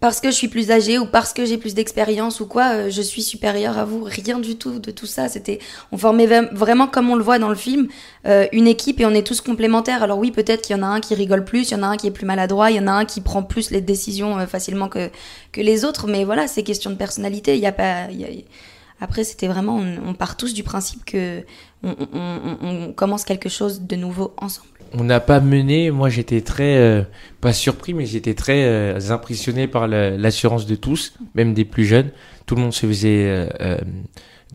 parce 0.00 0.20
que 0.20 0.30
je 0.30 0.36
suis 0.36 0.48
plus 0.48 0.70
âgée 0.70 0.98
ou 0.98 1.06
parce 1.06 1.32
que 1.32 1.44
j'ai 1.44 1.58
plus 1.58 1.74
d'expérience 1.74 2.38
ou 2.40 2.46
quoi, 2.46 2.66
euh, 2.72 2.90
je 2.90 3.02
suis 3.02 3.22
supérieure 3.22 3.76
à 3.78 3.84
vous. 3.84 4.04
Rien 4.04 4.38
du 4.38 4.56
tout 4.56 4.78
de 4.78 4.90
tout 4.92 5.06
ça. 5.06 5.28
C'était, 5.28 5.58
on 5.90 5.98
formait 5.98 6.26
vra- 6.26 6.54
vraiment 6.54 6.86
comme 6.86 7.10
on 7.10 7.16
le 7.16 7.22
voit 7.24 7.38
dans 7.40 7.48
le 7.48 7.56
film, 7.56 7.88
euh, 8.26 8.46
une 8.52 8.68
équipe 8.68 9.00
et 9.00 9.06
on 9.06 9.10
est 9.10 9.26
tous 9.26 9.40
complémentaires. 9.40 10.02
Alors 10.04 10.18
oui, 10.18 10.30
peut-être 10.30 10.62
qu'il 10.62 10.76
y 10.76 10.78
en 10.78 10.82
a 10.82 10.86
un 10.86 11.00
qui 11.00 11.14
rigole 11.14 11.44
plus, 11.44 11.70
il 11.70 11.74
y 11.74 11.76
en 11.76 11.82
a 11.82 11.86
un 11.88 11.96
qui 11.96 12.06
est 12.06 12.12
plus 12.12 12.26
maladroit, 12.26 12.70
il 12.70 12.76
y 12.76 12.80
en 12.80 12.86
a 12.86 12.92
un 12.92 13.04
qui 13.04 13.20
prend 13.20 13.42
plus 13.42 13.70
les 13.72 13.80
décisions 13.80 14.38
euh, 14.38 14.46
facilement 14.46 14.88
que 14.88 15.10
que 15.52 15.60
les 15.60 15.84
autres. 15.84 16.06
Mais 16.06 16.24
voilà, 16.24 16.46
c'est 16.46 16.62
question 16.62 16.90
de 16.90 16.96
personnalité. 16.96 17.56
Il 17.56 17.60
y 17.60 17.66
a 17.66 17.72
pas, 17.72 18.10
y 18.10 18.24
a- 18.24 18.28
après, 19.00 19.24
c'était 19.24 19.46
vraiment, 19.48 19.76
on, 20.06 20.14
part 20.14 20.36
tous 20.36 20.54
du 20.54 20.62
principe 20.64 21.04
que 21.04 21.42
on- 21.82 21.94
on- 22.12 22.56
on 22.88 22.92
commence 22.92 23.24
quelque 23.24 23.48
chose 23.48 23.80
de 23.82 23.96
nouveau 23.96 24.32
ensemble. 24.38 24.68
On 24.94 25.04
n'a 25.04 25.20
pas 25.20 25.40
mené. 25.40 25.90
Moi, 25.90 26.08
j'étais 26.08 26.40
très 26.40 26.76
euh, 26.78 27.02
pas 27.40 27.52
surpris, 27.52 27.94
mais 27.94 28.06
j'étais 28.06 28.34
très 28.34 28.64
euh, 28.64 28.98
impressionné 29.10 29.66
par 29.66 29.86
la- 29.88 30.10
l'assurance 30.16 30.66
de 30.66 30.74
tous, 30.74 31.14
même 31.34 31.54
des 31.54 31.64
plus 31.64 31.84
jeunes. 31.84 32.10
Tout 32.46 32.54
le 32.54 32.62
monde 32.62 32.72
se 32.72 32.86
faisait, 32.86 33.24
euh, 33.26 33.48
euh, 33.60 33.78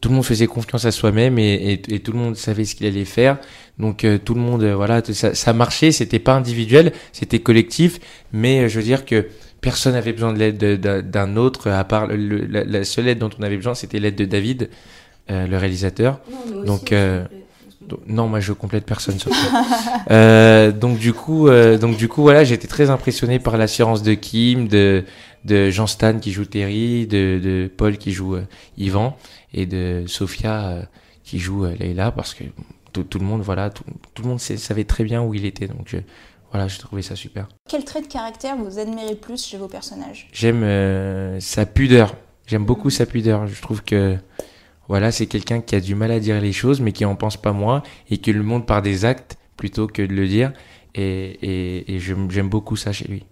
tout 0.02 0.10
le 0.10 0.16
monde 0.16 0.26
faisait 0.26 0.48
confiance 0.48 0.86
à 0.86 0.92
soi-même 0.92 1.38
et, 1.40 1.54
et- 1.54 1.96
et 1.96 2.00
tout 2.00 2.12
le 2.12 2.18
monde 2.20 2.36
savait 2.36 2.66
ce 2.66 2.76
qu'il 2.76 2.88
allait 2.88 3.06
faire. 3.06 3.38
Donc 3.80 4.04
euh, 4.04 4.18
tout 4.18 4.34
le 4.34 4.42
monde, 4.42 4.64
euh, 4.64 4.76
voilà, 4.76 5.02
ça, 5.04 5.36
ça 5.36 5.54
marchait. 5.54 5.92
C'était 5.92 6.20
pas 6.20 6.34
individuel, 6.34 6.92
c'était 7.12 7.40
collectif. 7.40 8.00
Mais 8.32 8.62
euh, 8.62 8.68
je 8.70 8.80
veux 8.80 8.86
dire 8.86 9.06
que 9.06 9.28
personne 9.62 9.94
n'avait 9.94 10.14
besoin 10.14 10.34
de 10.34 10.40
l'aide 10.40 10.58
de- 10.58 11.02
d'un 11.02 11.38
autre, 11.38 11.70
à 11.70 11.84
part 11.84 12.08
le- 12.08 12.46
la, 12.48 12.64
la 12.64 12.84
seule 12.84 13.08
aide 13.08 13.20
dont 13.20 13.30
on 13.40 13.44
avait 13.44 13.56
besoin, 13.58 13.76
c'était 13.76 14.00
l'aide 14.00 14.16
de 14.16 14.26
David, 14.26 14.70
euh, 15.32 15.48
le 15.48 15.58
réalisateur. 15.58 16.20
Donc, 16.66 16.92
euh, 16.92 17.24
Donc, 17.24 17.32
non, 18.08 18.28
moi 18.28 18.40
je 18.40 18.54
complète 18.54 18.86
personne 18.86 19.20
sur 19.20 19.34
ça. 19.34 19.66
euh, 20.12 20.72
donc 20.72 20.98
du 20.98 21.14
coup, 21.14 21.48
euh, 21.48 21.78
donc 21.78 21.98
du 21.98 22.08
coup, 22.08 22.22
voilà, 22.22 22.44
j'étais 22.44 22.68
très 22.68 22.90
impressionné 22.90 23.40
par 23.40 23.58
l'assurance 23.58 24.04
de 24.04 24.14
Kim, 24.14 24.68
de 24.68 25.04
de 25.46 25.70
Jean 25.70 25.88
Stan 25.88 26.20
qui 26.20 26.32
joue 26.32 26.46
Terry, 26.46 27.06
de, 27.06 27.40
de 27.44 27.70
Paul 27.76 27.98
qui 27.98 28.14
joue 28.14 28.36
euh, 28.36 28.46
Yvan 28.78 29.18
et 29.54 29.66
de 29.66 30.06
Sophia 30.08 30.70
euh, 30.70 30.84
qui 31.24 31.38
joue 31.38 31.66
Leila 31.66 32.12
parce 32.12 32.34
que 32.34 32.46
tout, 32.94 33.04
tout 33.04 33.20
le 33.20 33.26
monde, 33.26 33.42
voilà, 33.42 33.70
tout, 33.70 33.84
tout 34.14 34.24
le 34.24 34.30
monde 34.30 34.40
savait 34.40 34.86
très 34.86 35.04
bien 35.04 35.22
où 35.22 35.34
il 35.34 35.46
était. 35.46 35.68
Donc 35.68 35.96
voilà, 36.52 36.68
je 36.68 36.80
trouvais 36.80 37.02
ça 37.02 37.16
super. 37.16 37.48
Quel 37.68 37.84
trait 37.84 38.02
de 38.02 38.08
caractère 38.08 38.56
vous 38.56 38.80
admirez 38.80 39.16
plus 39.16 39.46
chez 39.46 39.58
vos 39.58 39.68
personnages? 39.68 40.30
J'aime 40.32 41.40
sa 41.40 41.66
pudeur. 41.66 42.16
J'aime 42.46 42.66
beaucoup 42.66 42.90
sa 42.90 43.06
pudeur. 43.06 43.48
Je 43.48 43.62
trouve 43.62 43.84
que 43.84 44.18
voilà, 44.94 45.12
c'est 45.12 45.26
quelqu'un 45.26 45.60
qui 45.60 45.74
a 45.74 45.80
du 45.80 45.96
mal 45.96 46.12
à 46.12 46.20
dire 46.20 46.40
les 46.40 46.54
choses, 46.54 46.80
mais 46.80 46.92
qui 46.92 47.04
en 47.04 47.16
pense 47.16 47.36
pas 47.36 47.52
moins 47.52 47.82
et 48.12 48.20
qui 48.20 48.32
le 48.32 48.44
montre 48.44 48.68
par 48.68 48.84
des 48.84 49.06
actes 49.06 49.40
plutôt 49.58 49.88
que 49.88 50.04
de 50.04 50.14
le 50.14 50.28
dire. 50.28 50.54
Et, 50.94 51.96
et, 51.96 52.00
j'aime 52.00 52.48
beaucoup 52.48 52.76
ça 52.76 52.92
chez 52.92 53.08
lui. 53.08 53.26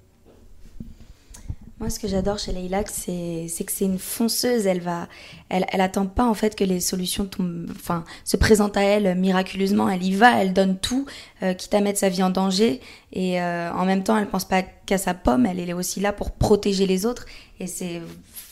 Moi, 1.79 1.91
ce 1.91 1.99
que 1.99 2.07
j'adore 2.07 2.39
chez 2.39 2.51
Leila, 2.51 2.81
c'est 2.87 3.45
que 3.63 3.71
c'est 3.71 3.85
une 3.85 3.99
fonceuse. 3.99 4.65
Elle 4.65 4.81
va, 4.81 5.07
elle, 5.49 5.67
elle 5.71 5.81
attend 5.81 6.07
pas 6.07 6.25
en 6.25 6.33
fait 6.33 6.55
que 6.55 6.63
les 6.63 6.79
solutions 6.79 7.25
tombent, 7.25 7.67
enfin, 7.69 8.05
se 8.23 8.37
présentent 8.37 8.77
à 8.77 8.81
elle 8.81 9.15
miraculeusement. 9.15 9.87
Elle 9.87 10.01
y 10.01 10.15
va, 10.15 10.41
elle 10.41 10.53
donne 10.53 10.79
tout, 10.79 11.05
euh, 11.43 11.53
quitte 11.53 11.75
à 11.75 11.81
mettre 11.81 11.99
sa 11.99 12.09
vie 12.09 12.23
en 12.23 12.31
danger. 12.31 12.81
Et 13.13 13.39
euh, 13.39 13.71
en 13.71 13.85
même 13.85 14.01
temps, 14.01 14.17
elle 14.17 14.27
pense 14.27 14.45
pas 14.45 14.63
qu'à 14.63 14.97
sa 14.97 15.13
pomme. 15.13 15.45
Elle 15.45 15.59
est 15.59 15.73
aussi 15.73 15.99
là 15.99 16.11
pour 16.11 16.31
protéger 16.31 16.87
les 16.87 17.05
autres. 17.05 17.27
Et 17.59 17.67
c'est 17.67 18.01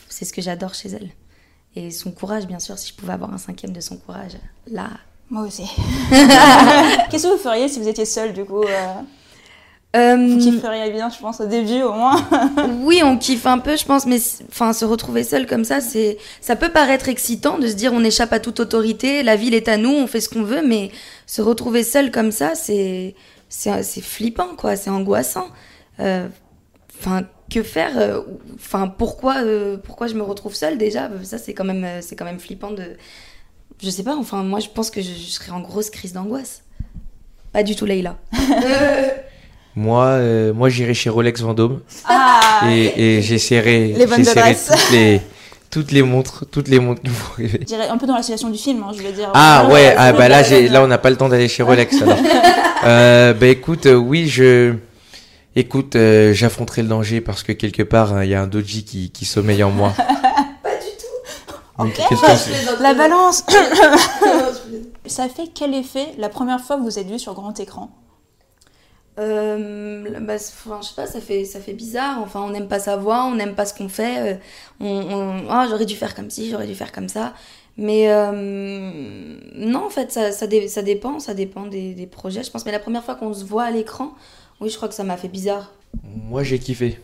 c'est 0.09 0.25
ce 0.25 0.33
que 0.33 0.43
j'adore 0.43 0.75
chez 0.75 0.89
elle. 0.89 1.09
Et 1.79 1.91
son 1.91 2.11
courage, 2.11 2.45
bien 2.45 2.59
sûr. 2.59 2.77
Si 2.77 2.89
je 2.89 2.93
pouvais 2.93 3.13
avoir 3.13 3.33
un 3.33 3.37
cinquième 3.37 3.71
de 3.71 3.79
son 3.79 3.95
courage, 3.97 4.33
là. 4.69 4.89
Moi 5.29 5.43
aussi. 5.43 5.63
Qu'est-ce 7.09 7.23
que 7.27 7.31
vous 7.33 7.37
feriez 7.37 7.69
si 7.69 7.79
vous 7.79 7.87
étiez 7.87 8.05
seul 8.05 8.33
du 8.33 8.43
coup 8.43 8.63
euh, 8.63 8.93
Euh, 9.95 10.15
Vous 10.17 10.37
kifferiez 10.39 10.91
bien, 10.91 11.09
je 11.09 11.19
pense, 11.19 11.39
au 11.39 11.45
début 11.45 11.81
au 11.83 11.93
moins. 11.93 12.21
Oui, 12.81 13.01
on 13.03 13.17
kiffe 13.17 13.45
un 13.45 13.59
peu, 13.59 13.77
je 13.77 13.85
pense, 13.85 14.05
mais 14.05 14.19
enfin, 14.49 14.73
se 14.73 14.83
retrouver 14.85 15.23
seul 15.23 15.45
comme 15.47 15.63
ça, 15.63 15.79
c'est, 15.81 16.17
ça 16.41 16.55
peut 16.55 16.69
paraître 16.69 17.07
excitant 17.07 17.57
de 17.59 17.67
se 17.67 17.73
dire 17.73 17.93
on 17.93 18.03
échappe 18.03 18.33
à 18.33 18.39
toute 18.39 18.59
autorité, 18.59 19.23
la 19.23 19.35
ville 19.35 19.53
est 19.53 19.67
à 19.67 19.77
nous, 19.77 19.91
on 19.91 20.07
fait 20.07 20.21
ce 20.21 20.29
qu'on 20.29 20.43
veut, 20.43 20.61
mais 20.65 20.91
se 21.27 21.41
retrouver 21.41 21.83
seul 21.83 22.11
comme 22.11 22.31
ça, 22.31 22.55
c'est, 22.55 23.15
c'est, 23.47 23.83
c'est 23.83 24.01
flippant, 24.01 24.55
quoi, 24.57 24.75
c'est 24.75 24.89
angoissant. 24.89 25.47
Euh, 25.99 26.27
Enfin, 27.01 27.23
que 27.49 27.63
faire 27.63 27.97
euh, 27.97 28.21
Enfin, 28.55 28.87
pourquoi, 28.87 29.43
euh, 29.43 29.77
pourquoi 29.77 30.07
je 30.07 30.13
me 30.13 30.23
retrouve 30.23 30.53
seule 30.53 30.77
déjà? 30.77 31.09
Ça, 31.23 31.37
c'est 31.37 31.53
quand 31.53 31.63
même, 31.65 31.83
euh, 31.83 31.99
c'est 32.01 32.15
quand 32.15 32.25
même 32.25 32.39
flippant 32.39 32.71
de, 32.71 32.83
je 33.81 33.89
sais 33.89 34.03
pas. 34.03 34.15
Enfin, 34.15 34.43
moi, 34.43 34.59
je 34.59 34.69
pense 34.69 34.91
que 34.91 35.01
je, 35.01 35.07
je 35.07 35.29
serais 35.29 35.51
en 35.51 35.61
grosse 35.61 35.89
crise 35.89 36.13
d'angoisse. 36.13 36.63
Pas 37.51 37.63
du 37.63 37.75
tout, 37.75 37.85
Leïla. 37.85 38.17
Moi, 39.75 40.03
euh, 40.03 40.53
moi 40.53 40.67
j'irai 40.67 40.93
chez 40.93 41.09
Rolex 41.09 41.41
Vendôme 41.41 41.79
Ah 42.05 42.63
et, 42.69 43.17
et 43.17 43.21
j'essaierai 43.21 43.95
toutes 43.97 44.91
les, 44.91 45.21
toutes 45.69 45.91
les 45.91 46.01
montres, 46.01 46.45
toutes 46.51 46.67
les 46.67 46.79
montres 46.79 47.01
dirais 47.65 47.87
un 47.87 47.97
peu 47.97 48.05
dans 48.05 48.15
la 48.15 48.21
situation 48.21 48.49
du 48.49 48.57
film, 48.57 48.83
hein, 48.83 48.91
je 48.97 49.01
veux 49.01 49.11
dire. 49.13 49.31
Ah 49.33 49.69
ouais, 49.71 49.93
ah 49.97 50.11
bah 50.11 50.27
là, 50.27 50.41
là 50.41 50.83
on 50.83 50.87
n'a 50.87 50.97
pas 50.97 51.09
le 51.09 51.15
temps 51.15 51.29
d'aller 51.29 51.47
chez 51.47 51.63
Rolex 51.63 52.01
alors. 52.01 52.17
euh, 52.83 53.33
bah 53.33 53.47
écoute, 53.47 53.85
oui, 53.85 54.27
je, 54.27 54.73
écoute, 55.59 55.95
euh, 55.95 56.33
j'affronterai 56.33 56.81
le 56.83 56.87
danger 56.87 57.21
parce 57.21 57.43
que 57.43 57.51
quelque 57.51 57.83
part 57.83 58.13
hein, 58.13 58.23
il 58.23 58.29
y 58.29 58.35
a 58.35 58.41
un 58.41 58.47
doji 58.47 58.83
qui, 58.83 59.11
qui 59.11 59.25
sommeille 59.25 59.63
en 59.63 59.71
moi. 59.71 59.93
Ok. 61.81 61.93
Qu'est-ce 62.09 62.21
que 62.21 62.35
c'est 62.35 62.81
La 62.81 62.93
balance 62.93 63.41
Ça 65.05 65.29
fait 65.29 65.47
quel 65.55 65.73
effet 65.73 66.07
la 66.17 66.27
première 66.27 66.59
fois 66.59 66.75
que 66.75 66.81
vous 66.81 66.99
êtes 66.99 67.07
vu 67.07 67.17
sur 67.17 67.33
grand 67.33 67.57
écran? 67.57 67.89
Euh, 69.17 70.19
bah, 70.21 70.33
enfin, 70.35 70.79
je 70.81 70.87
sais 70.89 70.93
pas, 70.95 71.07
ça 71.07 71.21
fait, 71.21 71.45
ça 71.45 71.59
fait 71.61 71.71
bizarre. 71.73 72.19
Enfin, 72.21 72.41
on 72.41 72.49
n'aime 72.49 72.67
pas 72.67 72.79
sa 72.79 72.97
voix, 72.97 73.23
on 73.25 73.35
n'aime 73.35 73.55
pas 73.55 73.65
ce 73.65 73.73
qu'on 73.73 73.87
fait. 73.89 74.33
euh, 74.33 74.35
on, 74.81 74.87
on- 74.87 75.49
ah, 75.49 75.67
j'aurais 75.69 75.85
dû 75.85 75.95
faire 75.95 76.15
comme 76.15 76.29
ci, 76.29 76.49
j'aurais 76.49 76.67
dû 76.67 76.75
faire 76.75 76.91
comme 76.91 77.07
ça. 77.09 77.33
Mais 77.77 78.11
euh, 78.11 78.31
non, 79.55 79.85
en 79.85 79.89
fait, 79.89 80.11
ça, 80.11 80.33
ça, 80.33 80.47
dé- 80.47 80.67
ça 80.67 80.81
dépend, 80.81 81.19
ça 81.19 81.33
dépend 81.33 81.65
des, 81.65 81.93
des 81.93 82.07
projets, 82.07 82.43
je 82.43 82.51
pense. 82.51 82.65
Mais 82.65 82.73
la 82.73 82.79
première 82.79 83.03
fois 83.05 83.15
qu'on 83.15 83.33
se 83.33 83.45
voit 83.45 83.63
à 83.63 83.71
l'écran, 83.71 84.13
oui, 84.61 84.69
je 84.69 84.75
crois 84.75 84.89
que 84.89 84.95
ça 84.95 85.03
m'a 85.03 85.17
fait 85.17 85.27
bizarre. 85.27 85.73
Moi, 86.03 86.43
j'ai 86.43 86.59
kiffé. 86.59 86.99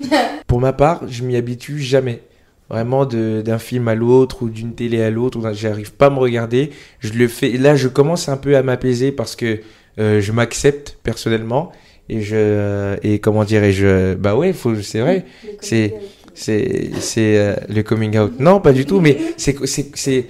Pour 0.46 0.60
ma 0.60 0.72
part, 0.72 1.02
je 1.08 1.22
m'y 1.24 1.36
habitue 1.36 1.78
jamais. 1.80 2.22
Vraiment, 2.68 3.04
d'un 3.04 3.58
film 3.58 3.88
à 3.88 3.96
l'autre 3.96 4.44
ou 4.44 4.48
d'une 4.48 4.74
télé 4.74 5.02
à 5.02 5.10
l'autre, 5.10 5.40
j'arrive 5.54 5.92
pas 5.92 6.06
à 6.06 6.10
me 6.10 6.18
regarder. 6.18 6.70
Je 7.00 7.12
le 7.12 7.26
fais. 7.26 7.50
Là, 7.58 7.74
je 7.74 7.88
commence 7.88 8.28
un 8.28 8.36
peu 8.36 8.56
à 8.56 8.62
m'apaiser 8.62 9.10
parce 9.10 9.34
que 9.34 9.60
euh, 9.98 10.20
je 10.20 10.30
m'accepte 10.30 10.96
personnellement 11.02 11.72
et 12.08 12.20
je 12.20 12.96
et 13.02 13.18
comment 13.18 13.42
dirais-je 13.42 14.14
Bah 14.14 14.36
ouais. 14.36 14.54
C'est 14.82 15.00
vrai. 15.00 15.24
C'est 15.60 15.94
c'est 16.32 16.90
c'est 17.00 17.38
euh, 17.38 17.56
le 17.68 17.82
coming 17.82 18.16
out. 18.18 18.38
Non, 18.38 18.60
pas 18.60 18.72
du 18.72 18.86
tout. 18.86 19.00
Mais 19.00 19.18
c'est 19.36 20.26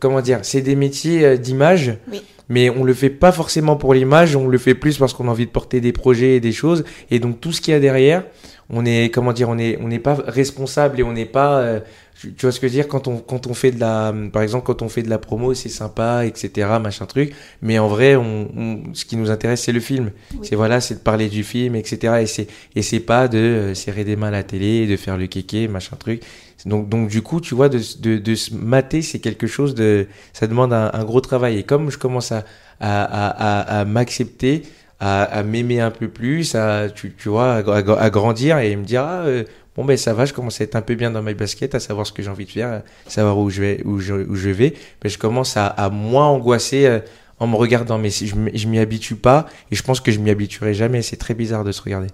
comment 0.00 0.20
dire 0.20 0.40
C'est 0.42 0.62
des 0.62 0.74
métiers 0.74 1.24
euh, 1.24 1.36
d'image. 1.36 1.96
Oui. 2.10 2.22
Mais 2.48 2.70
on 2.70 2.84
le 2.84 2.94
fait 2.94 3.10
pas 3.10 3.32
forcément 3.32 3.76
pour 3.76 3.94
l'image, 3.94 4.36
on 4.36 4.48
le 4.48 4.58
fait 4.58 4.74
plus 4.74 4.98
parce 4.98 5.12
qu'on 5.12 5.28
a 5.28 5.30
envie 5.30 5.46
de 5.46 5.50
porter 5.50 5.80
des 5.80 5.92
projets 5.92 6.36
et 6.36 6.40
des 6.40 6.52
choses. 6.52 6.84
Et 7.10 7.18
donc 7.18 7.40
tout 7.40 7.52
ce 7.52 7.60
qu'il 7.60 7.72
y 7.72 7.76
a 7.76 7.80
derrière, 7.80 8.24
on 8.70 8.84
est 8.84 9.10
comment 9.12 9.32
dire, 9.32 9.48
on 9.48 9.58
est 9.58 9.78
on 9.80 9.88
n'est 9.88 9.98
pas 9.98 10.14
responsable 10.26 11.00
et 11.00 11.02
on 11.02 11.12
n'est 11.12 11.26
pas 11.26 11.58
euh, 11.58 11.80
tu 12.20 12.34
vois 12.42 12.52
ce 12.52 12.60
que 12.60 12.68
je 12.68 12.72
veux 12.72 12.76
dire? 12.78 12.88
Quand 12.88 13.08
on 13.08 13.18
quand 13.18 13.46
on 13.46 13.54
fait 13.54 13.70
de 13.70 13.80
la 13.80 14.14
par 14.32 14.42
exemple 14.42 14.64
quand 14.66 14.82
on 14.82 14.88
fait 14.88 15.02
de 15.02 15.10
la 15.10 15.18
promo 15.18 15.52
c'est 15.54 15.68
sympa 15.68 16.24
etc 16.26 16.68
machin 16.80 17.06
truc. 17.06 17.34
Mais 17.62 17.78
en 17.78 17.88
vrai 17.88 18.16
on, 18.16 18.82
ce 18.92 19.04
qui 19.04 19.16
nous 19.16 19.30
intéresse 19.30 19.62
c'est 19.62 19.72
le 19.72 19.80
film. 19.80 20.10
C'est 20.42 20.56
voilà 20.56 20.80
c'est 20.80 20.94
de 20.94 21.00
parler 21.00 21.28
du 21.28 21.44
film 21.44 21.74
etc 21.74 22.20
et 22.22 22.26
c'est 22.26 22.46
et 22.74 22.82
c'est 22.82 23.00
pas 23.00 23.28
de 23.28 23.38
euh, 23.38 23.74
serrer 23.74 24.04
des 24.04 24.16
mains 24.16 24.28
à 24.28 24.32
la 24.32 24.42
télé 24.42 24.86
de 24.86 24.96
faire 24.96 25.16
le 25.16 25.26
kéké 25.26 25.68
machin 25.68 25.96
truc 25.96 26.22
donc 26.66 26.88
donc 26.88 27.08
du 27.08 27.22
coup 27.22 27.40
tu 27.40 27.54
vois 27.54 27.68
de 27.68 27.78
se 27.78 28.54
mater 28.54 29.02
c'est 29.02 29.18
quelque 29.18 29.46
chose 29.46 29.74
de 29.74 30.06
ça 30.32 30.46
demande 30.46 30.72
un, 30.72 31.04
gros 31.04 31.20
travail 31.20 31.58
et 31.58 31.62
comme 31.62 31.90
je 31.90 31.98
commence 31.98 32.32
à 32.32 32.44
à 32.80 33.04
à, 33.04 33.80
à, 33.80 33.84
m'accepter 33.84 34.62
à, 35.00 35.24
à 35.24 35.42
m'aimer 35.42 35.80
un 35.80 35.90
peu 35.90 36.08
plus, 36.08 36.54
à, 36.54 36.88
tu, 36.88 37.12
vois, 37.28 37.56
à, 37.56 38.10
grandir 38.10 38.58
et 38.58 38.74
me 38.76 38.84
dire, 38.84 39.02
ah, 39.02 39.22
euh, 39.26 39.44
bon 39.76 39.84
ben 39.84 39.96
ça 39.96 40.14
va, 40.14 40.24
je 40.24 40.32
commence 40.32 40.60
à 40.60 40.64
être 40.64 40.76
un 40.76 40.82
peu 40.82 40.94
bien 40.94 41.10
dans 41.10 41.22
mes 41.22 41.34
baskets, 41.34 41.74
à 41.74 41.80
savoir 41.80 42.06
ce 42.06 42.12
que 42.12 42.22
j'ai 42.22 42.30
envie 42.30 42.46
de 42.46 42.50
faire, 42.50 42.82
à 43.06 43.10
savoir 43.10 43.38
où 43.38 43.50
je 43.50 43.60
vais, 43.60 43.82
où 43.84 43.98
je, 43.98 44.14
où 44.14 44.34
je 44.34 44.50
vais. 44.50 44.74
Ben, 45.02 45.08
je 45.08 45.18
commence 45.18 45.56
à, 45.56 45.66
à 45.66 45.90
moins 45.90 46.26
angoisser 46.26 46.86
euh, 46.86 47.00
en 47.38 47.46
me 47.46 47.56
regardant, 47.56 47.98
mais 47.98 48.10
je, 48.10 48.26
je 48.26 48.68
m'y 48.68 48.78
habitue 48.78 49.16
pas 49.16 49.46
et 49.70 49.74
je 49.74 49.82
pense 49.82 50.00
que 50.00 50.12
je 50.12 50.20
m'y 50.20 50.30
habituerai 50.30 50.74
jamais. 50.74 51.02
C'est 51.02 51.16
très 51.16 51.34
bizarre 51.34 51.64
de 51.64 51.72
se 51.72 51.82
regarder. 51.82 52.08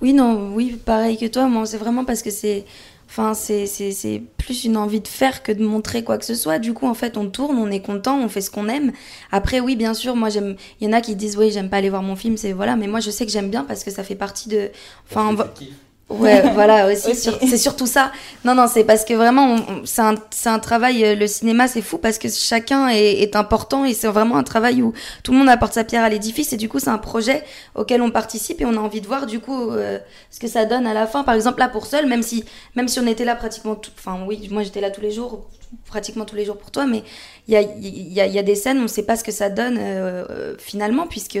Oui, 0.00 0.12
non, 0.12 0.52
oui, 0.54 0.78
pareil 0.84 1.16
que 1.18 1.26
toi. 1.26 1.46
Moi, 1.48 1.66
c'est 1.66 1.78
vraiment 1.78 2.04
parce 2.04 2.22
que 2.22 2.30
c'est 2.30 2.64
Enfin, 3.08 3.34
c'est 3.34 4.22
plus 4.36 4.64
une 4.64 4.76
envie 4.76 5.00
de 5.00 5.08
faire 5.08 5.42
que 5.42 5.52
de 5.52 5.64
montrer 5.64 6.02
quoi 6.02 6.18
que 6.18 6.24
ce 6.24 6.34
soit. 6.34 6.58
Du 6.58 6.74
coup, 6.74 6.86
en 6.86 6.94
fait, 6.94 7.16
on 7.16 7.30
tourne, 7.30 7.56
on 7.56 7.70
est 7.70 7.80
content, 7.80 8.18
on 8.18 8.28
fait 8.28 8.40
ce 8.40 8.50
qu'on 8.50 8.68
aime. 8.68 8.92
Après, 9.30 9.60
oui, 9.60 9.76
bien 9.76 9.94
sûr, 9.94 10.16
moi, 10.16 10.28
j'aime. 10.28 10.56
Il 10.80 10.86
y 10.86 10.90
en 10.90 10.92
a 10.92 11.00
qui 11.00 11.14
disent, 11.14 11.36
oui, 11.38 11.50
j'aime 11.50 11.70
pas 11.70 11.76
aller 11.78 11.88
voir 11.88 12.02
mon 12.02 12.16
film, 12.16 12.36
c'est 12.36 12.52
voilà. 12.52 12.76
Mais 12.76 12.88
moi, 12.88 13.00
je 13.00 13.10
sais 13.10 13.24
que 13.24 13.32
j'aime 13.32 13.48
bien 13.48 13.64
parce 13.64 13.84
que 13.84 13.90
ça 13.90 14.02
fait 14.02 14.16
partie 14.16 14.48
de. 14.48 14.70
Enfin, 15.08 15.34
Ouais, 16.08 16.40
voilà, 16.54 16.86
aussi. 16.86 17.16
c'est 17.16 17.56
surtout 17.58 17.86
ça. 17.86 18.12
Non, 18.44 18.54
non, 18.54 18.68
c'est 18.68 18.84
parce 18.84 19.04
que 19.04 19.12
vraiment, 19.14 19.56
c'est 19.84 20.02
un, 20.02 20.14
un, 20.44 20.58
travail, 20.60 21.04
euh, 21.04 21.14
le 21.16 21.26
cinéma, 21.26 21.66
c'est 21.66 21.82
fou 21.82 21.98
parce 21.98 22.18
que 22.18 22.28
chacun 22.28 22.88
est, 22.88 23.22
est 23.22 23.34
important 23.34 23.84
et 23.84 23.92
c'est 23.92 24.06
vraiment 24.06 24.36
un 24.36 24.44
travail 24.44 24.82
où 24.82 24.92
tout 25.24 25.32
le 25.32 25.38
monde 25.38 25.48
apporte 25.48 25.74
sa 25.74 25.82
pierre 25.82 26.04
à 26.04 26.08
l'édifice 26.08 26.52
et 26.52 26.56
du 26.56 26.68
coup, 26.68 26.78
c'est 26.78 26.90
un 26.90 26.98
projet 26.98 27.42
auquel 27.74 28.02
on 28.02 28.12
participe 28.12 28.60
et 28.60 28.64
on 28.64 28.74
a 28.74 28.80
envie 28.80 29.00
de 29.00 29.06
voir 29.08 29.26
du 29.26 29.40
coup 29.40 29.70
euh, 29.72 29.98
ce 30.30 30.38
que 30.38 30.46
ça 30.46 30.64
donne 30.64 30.86
à 30.86 30.94
la 30.94 31.08
fin. 31.08 31.24
Par 31.24 31.34
exemple, 31.34 31.58
là, 31.58 31.68
pour 31.68 31.86
Seul, 31.86 32.06
même 32.06 32.22
si, 32.22 32.44
même 32.76 32.86
si 32.86 33.00
on 33.00 33.06
était 33.06 33.24
là 33.24 33.34
pratiquement 33.34 33.74
tout, 33.74 33.90
enfin, 33.98 34.20
oui, 34.28 34.48
moi 34.52 34.62
j'étais 34.62 34.80
là 34.80 34.92
tous 34.92 35.00
les 35.00 35.10
jours, 35.10 35.48
pratiquement 35.86 36.24
tous 36.24 36.36
les 36.36 36.44
jours 36.44 36.56
pour 36.56 36.70
toi, 36.70 36.86
mais 36.86 37.02
il 37.48 37.54
y 37.54 37.56
a, 37.56 37.62
y, 37.62 38.20
a, 38.20 38.26
y 38.26 38.38
a, 38.38 38.42
des 38.42 38.54
scènes, 38.54 38.78
on 38.78 38.82
ne 38.82 38.88
sait 38.88 39.04
pas 39.04 39.16
ce 39.16 39.24
que 39.24 39.32
ça 39.32 39.50
donne 39.50 39.76
euh, 39.78 40.54
finalement, 40.58 41.06
puisque 41.06 41.38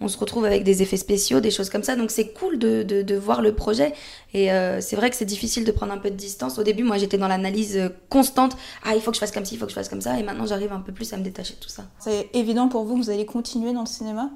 on 0.00 0.08
se 0.08 0.18
retrouve 0.18 0.44
avec 0.44 0.64
des 0.64 0.82
effets 0.82 0.96
spéciaux, 0.96 1.40
des 1.40 1.50
choses 1.50 1.70
comme 1.70 1.82
ça. 1.82 1.96
Donc 1.96 2.10
c'est 2.10 2.32
cool 2.32 2.58
de, 2.58 2.82
de, 2.82 3.02
de, 3.02 3.16
voir 3.16 3.40
le 3.40 3.54
projet. 3.54 3.92
Et 4.34 4.52
euh, 4.52 4.80
c'est 4.80 4.96
vrai 4.96 5.10
que 5.10 5.16
c'est 5.16 5.24
difficile 5.24 5.64
de 5.64 5.72
prendre 5.72 5.92
un 5.92 5.98
peu 5.98 6.10
de 6.10 6.16
distance. 6.16 6.58
Au 6.58 6.62
début, 6.62 6.82
moi, 6.82 6.98
j'étais 6.98 7.18
dans 7.18 7.28
l'analyse 7.28 7.76
euh, 7.76 7.88
constante. 8.08 8.56
Ah, 8.84 8.94
il 8.94 9.00
faut 9.00 9.10
que 9.10 9.16
je 9.16 9.20
fasse 9.20 9.32
comme 9.32 9.44
ci, 9.44 9.54
il 9.54 9.58
faut 9.58 9.66
que 9.66 9.70
je 9.70 9.76
fasse 9.76 9.88
comme 9.88 10.02
ça. 10.02 10.18
Et 10.18 10.22
maintenant, 10.22 10.46
j'arrive 10.46 10.72
un 10.72 10.80
peu 10.80 10.92
plus 10.92 11.12
à 11.12 11.16
me 11.16 11.22
détacher 11.22 11.54
de 11.54 11.60
tout 11.60 11.70
ça. 11.70 11.84
C'est 11.98 12.28
évident 12.34 12.68
pour 12.68 12.84
vous 12.84 12.98
que 12.98 13.04
vous 13.04 13.10
allez 13.10 13.26
continuer 13.26 13.72
dans 13.72 13.82
le 13.82 13.86
cinéma? 13.86 14.30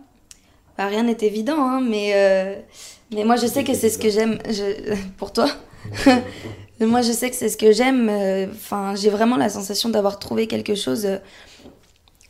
Bah, 0.79 0.87
Rien 0.87 1.03
n'est 1.03 1.19
évident, 1.21 1.61
hein, 1.61 1.81
mais, 1.81 2.65
mais 3.15 3.25
moi, 3.25 3.37
je 3.37 3.47
sais 3.47 3.65
que 3.65 3.75
c'est 3.75 3.91
ce 3.91 3.99
que 3.99 4.09
j'aime. 4.09 4.39
Je... 4.49 4.95
Pour 5.19 5.33
toi 5.33 5.49
Moi, 6.87 7.03
je 7.03 7.13
sais 7.13 7.31
que 7.31 7.37
c'est 7.37 7.49
ce 7.49 7.57
que 7.57 7.73
j'aime. 7.73 8.09
Euh, 8.09 8.47
enfin, 8.51 8.95
j'ai 8.95 9.11
vraiment 9.11 9.37
la 9.37 9.49
sensation 9.49 9.89
d'avoir 9.89 10.19
trouvé 10.19 10.47
quelque 10.47 10.75
chose 10.75 11.07
euh, 11.07 11.19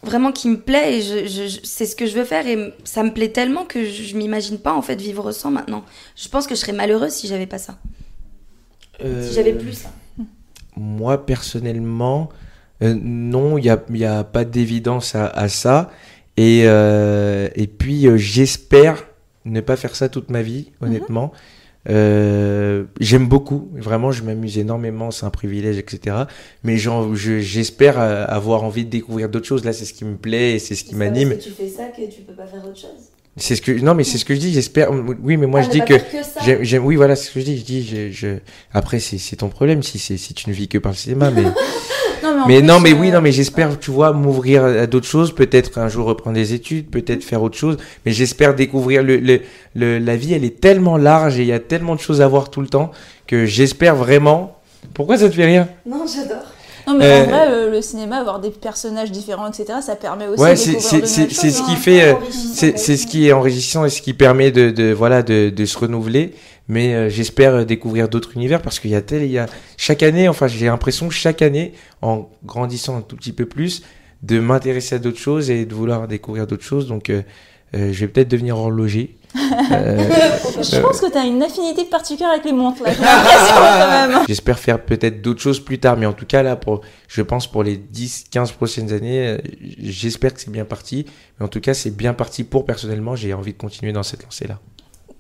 vraiment 0.02 0.32
qui 0.32 0.48
me 0.48 0.60
plaît 0.60 0.98
et 0.98 1.02
je, 1.02 1.60
c'est 1.62 1.86
ce 1.86 1.96
que 1.96 2.06
je 2.06 2.18
veux 2.18 2.24
faire 2.24 2.46
et 2.46 2.74
ça 2.84 3.02
me 3.02 3.12
plaît 3.12 3.28
tellement 3.28 3.64
que 3.64 3.84
je, 3.84 4.16
m'imagine 4.16 4.58
pas 4.58 4.72
en 4.72 4.82
fait 4.82 5.00
vivre 5.00 5.32
sans 5.32 5.50
maintenant. 5.50 5.84
Je 6.16 6.28
pense 6.28 6.46
que 6.46 6.54
je 6.54 6.60
serais 6.60 6.72
malheureuse 6.72 7.12
si 7.12 7.28
j'avais 7.28 7.46
pas 7.46 7.58
ça. 7.58 7.78
Euh, 9.04 9.26
si 9.26 9.34
j'avais 9.34 9.52
plus 9.52 9.74
ça. 9.74 9.90
Moi 10.76 11.24
personnellement, 11.24 12.30
non, 12.80 13.58
il 13.58 13.62
n'y 13.62 13.70
a, 13.70 13.80
y 13.90 14.04
a 14.04 14.24
pas 14.24 14.44
d'évidence 14.44 15.14
à, 15.14 15.26
à, 15.26 15.48
ça. 15.48 15.90
Et, 16.36 16.62
et 16.62 17.66
puis 17.66 18.08
j'espère 18.16 19.04
ne 19.44 19.60
pas 19.60 19.76
faire 19.76 19.94
ça 19.96 20.08
toute 20.08 20.30
ma 20.30 20.42
vie, 20.42 20.70
mhm. 20.80 20.88
honnêtement. 20.88 21.32
Euh, 21.88 22.84
j'aime 23.00 23.26
beaucoup, 23.26 23.70
vraiment, 23.74 24.12
je 24.12 24.22
m'amuse 24.22 24.58
énormément, 24.58 25.10
c'est 25.10 25.26
un 25.26 25.30
privilège, 25.30 25.78
etc. 25.78 26.16
Mais 26.62 26.76
j'espère 26.78 27.98
avoir 27.98 28.64
envie 28.64 28.84
de 28.84 28.90
découvrir 28.90 29.28
d'autres 29.28 29.46
choses. 29.46 29.64
Là, 29.64 29.72
c'est 29.72 29.84
ce 29.84 29.94
qui 29.94 30.04
me 30.04 30.16
plaît 30.16 30.54
et 30.54 30.58
c'est 30.58 30.74
ce 30.74 30.84
qui 30.84 30.94
m'anime. 30.94 31.30
Que 31.30 31.42
tu 31.42 31.50
fais 31.50 31.68
ça 31.68 31.86
que 31.86 32.02
tu 32.10 32.22
peux 32.22 32.34
pas 32.34 32.46
faire 32.46 32.64
autre 32.64 32.78
chose. 32.78 33.10
C'est 33.38 33.56
ce 33.56 33.62
que 33.62 33.72
non 33.72 33.94
mais 33.94 34.04
c'est 34.04 34.18
ce 34.18 34.26
que 34.26 34.34
je 34.34 34.40
dis 34.40 34.52
j'espère 34.52 34.90
oui 34.90 35.38
mais 35.38 35.46
moi 35.46 35.60
ah, 35.60 35.62
je 35.62 35.70
dis 35.70 35.80
que, 35.80 35.94
j'aime 36.62 36.84
oui 36.84 36.96
voilà 36.96 37.16
c'est 37.16 37.28
ce 37.28 37.32
que 37.32 37.40
je 37.40 37.44
dis 37.46 37.56
je 37.56 37.64
dis 37.64 37.82
je, 37.82 38.10
je... 38.10 38.28
après 38.74 39.00
c'est 39.00 39.36
ton 39.36 39.48
problème 39.48 39.82
si 39.82 39.98
c'est 39.98 40.18
si 40.18 40.34
tu 40.34 40.50
ne 40.50 40.54
vis 40.54 40.68
que 40.68 40.76
par 40.76 40.92
le 40.92 40.98
cinéma 40.98 41.30
mais 41.30 41.44
mais, 42.46 42.62
non, 42.62 42.80
mais 42.80 42.92
oui, 42.92 43.08
euh, 43.08 43.14
non, 43.14 43.20
mais 43.20 43.32
j'espère, 43.32 43.78
tu 43.78 43.90
vois, 43.90 44.12
m'ouvrir 44.12 44.64
à 44.64 44.86
d'autres 44.86 45.06
choses. 45.06 45.34
Peut-être 45.34 45.78
un 45.78 45.88
jour 45.88 46.06
reprendre 46.06 46.34
des 46.34 46.54
études, 46.54 46.90
peut-être 46.90 47.24
faire 47.24 47.42
autre 47.42 47.56
chose. 47.56 47.76
Mais 48.04 48.12
j'espère 48.12 48.54
découvrir 48.54 49.02
le, 49.02 49.40
le, 49.74 49.98
la 49.98 50.16
vie. 50.16 50.34
Elle 50.34 50.44
est 50.44 50.60
tellement 50.60 50.96
large 50.96 51.38
et 51.38 51.42
il 51.42 51.48
y 51.48 51.52
a 51.52 51.60
tellement 51.60 51.94
de 51.94 52.00
choses 52.00 52.20
à 52.20 52.28
voir 52.28 52.50
tout 52.50 52.60
le 52.60 52.68
temps 52.68 52.90
que 53.26 53.46
j'espère 53.46 53.96
vraiment. 53.96 54.58
Pourquoi 54.94 55.18
ça 55.18 55.28
te 55.28 55.34
fait 55.34 55.46
rien 55.46 55.68
Non, 55.86 56.04
j'adore. 56.06 56.42
Non, 56.86 56.94
mais 56.94 57.06
en 57.06 57.20
euh, 57.20 57.24
vrai, 57.24 57.46
euh, 57.48 57.70
le, 57.70 57.82
cinéma, 57.82 58.16
avoir 58.16 58.40
des 58.40 58.50
personnages 58.50 59.12
différents, 59.12 59.48
etc., 59.48 59.78
ça 59.80 59.94
permet 59.94 60.26
aussi 60.26 60.42
ouais, 60.42 60.54
de 60.54 60.56
c'est 60.56 60.80
ce 60.80 61.62
qui 61.62 61.76
fait, 61.76 62.16
c'est 62.50 62.96
ce 62.96 63.06
qui 63.06 63.28
est 63.28 63.32
enrichissant 63.32 63.84
et 63.84 63.90
ce 63.90 64.02
qui 64.02 64.14
permet 64.14 64.50
de, 64.50 64.70
de 64.70 64.92
voilà, 64.92 65.22
de, 65.22 65.50
de 65.50 65.64
se 65.64 65.78
renouveler 65.78 66.34
mais 66.68 66.94
euh, 66.94 67.08
j'espère 67.08 67.66
découvrir 67.66 68.08
d'autres 68.08 68.36
univers 68.36 68.62
parce 68.62 68.78
qu'il 68.80 68.90
y 68.90 68.94
a 68.94 69.02
tel, 69.02 69.22
il 69.22 69.30
y 69.30 69.38
a 69.38 69.46
chaque 69.76 70.02
année, 70.02 70.28
enfin 70.28 70.46
j'ai 70.46 70.66
l'impression 70.66 71.10
chaque 71.10 71.42
année, 71.42 71.72
en 72.02 72.30
grandissant 72.44 72.96
un 72.96 73.02
tout 73.02 73.16
petit 73.16 73.32
peu 73.32 73.46
plus, 73.46 73.82
de 74.22 74.38
m'intéresser 74.38 74.94
à 74.94 74.98
d'autres 74.98 75.18
choses 75.18 75.50
et 75.50 75.66
de 75.66 75.74
vouloir 75.74 76.06
découvrir 76.08 76.46
d'autres 76.46 76.64
choses. 76.64 76.86
Donc 76.86 77.10
euh, 77.10 77.22
euh, 77.74 77.92
je 77.92 78.00
vais 78.00 78.08
peut-être 78.08 78.28
devenir 78.28 78.56
horloger. 78.56 79.16
je 79.34 80.80
pense 80.80 81.00
que 81.00 81.10
tu 81.10 81.16
as 81.16 81.24
une 81.24 81.42
affinité 81.42 81.86
particulière 81.86 82.30
avec 82.30 82.44
les 82.44 82.52
montres. 82.52 82.82
J'espère 84.28 84.58
faire 84.58 84.84
peut-être 84.84 85.22
d'autres 85.22 85.40
choses 85.40 85.58
plus 85.58 85.78
tard, 85.78 85.96
mais 85.96 86.04
en 86.04 86.12
tout 86.12 86.26
cas 86.26 86.42
là, 86.42 86.54
pour, 86.54 86.82
je 87.08 87.22
pense 87.22 87.50
pour 87.50 87.62
les 87.62 87.78
10-15 87.78 88.52
prochaines 88.52 88.92
années, 88.92 89.38
j'espère 89.78 90.34
que 90.34 90.40
c'est 90.40 90.50
bien 90.50 90.66
parti. 90.66 91.06
Mais 91.40 91.46
en 91.46 91.48
tout 91.48 91.60
cas, 91.60 91.72
c'est 91.72 91.96
bien 91.96 92.12
parti 92.12 92.44
pour 92.44 92.66
personnellement. 92.66 93.16
J'ai 93.16 93.32
envie 93.32 93.54
de 93.54 93.58
continuer 93.58 93.92
dans 93.92 94.02
cette 94.02 94.22
lancée-là. 94.22 94.58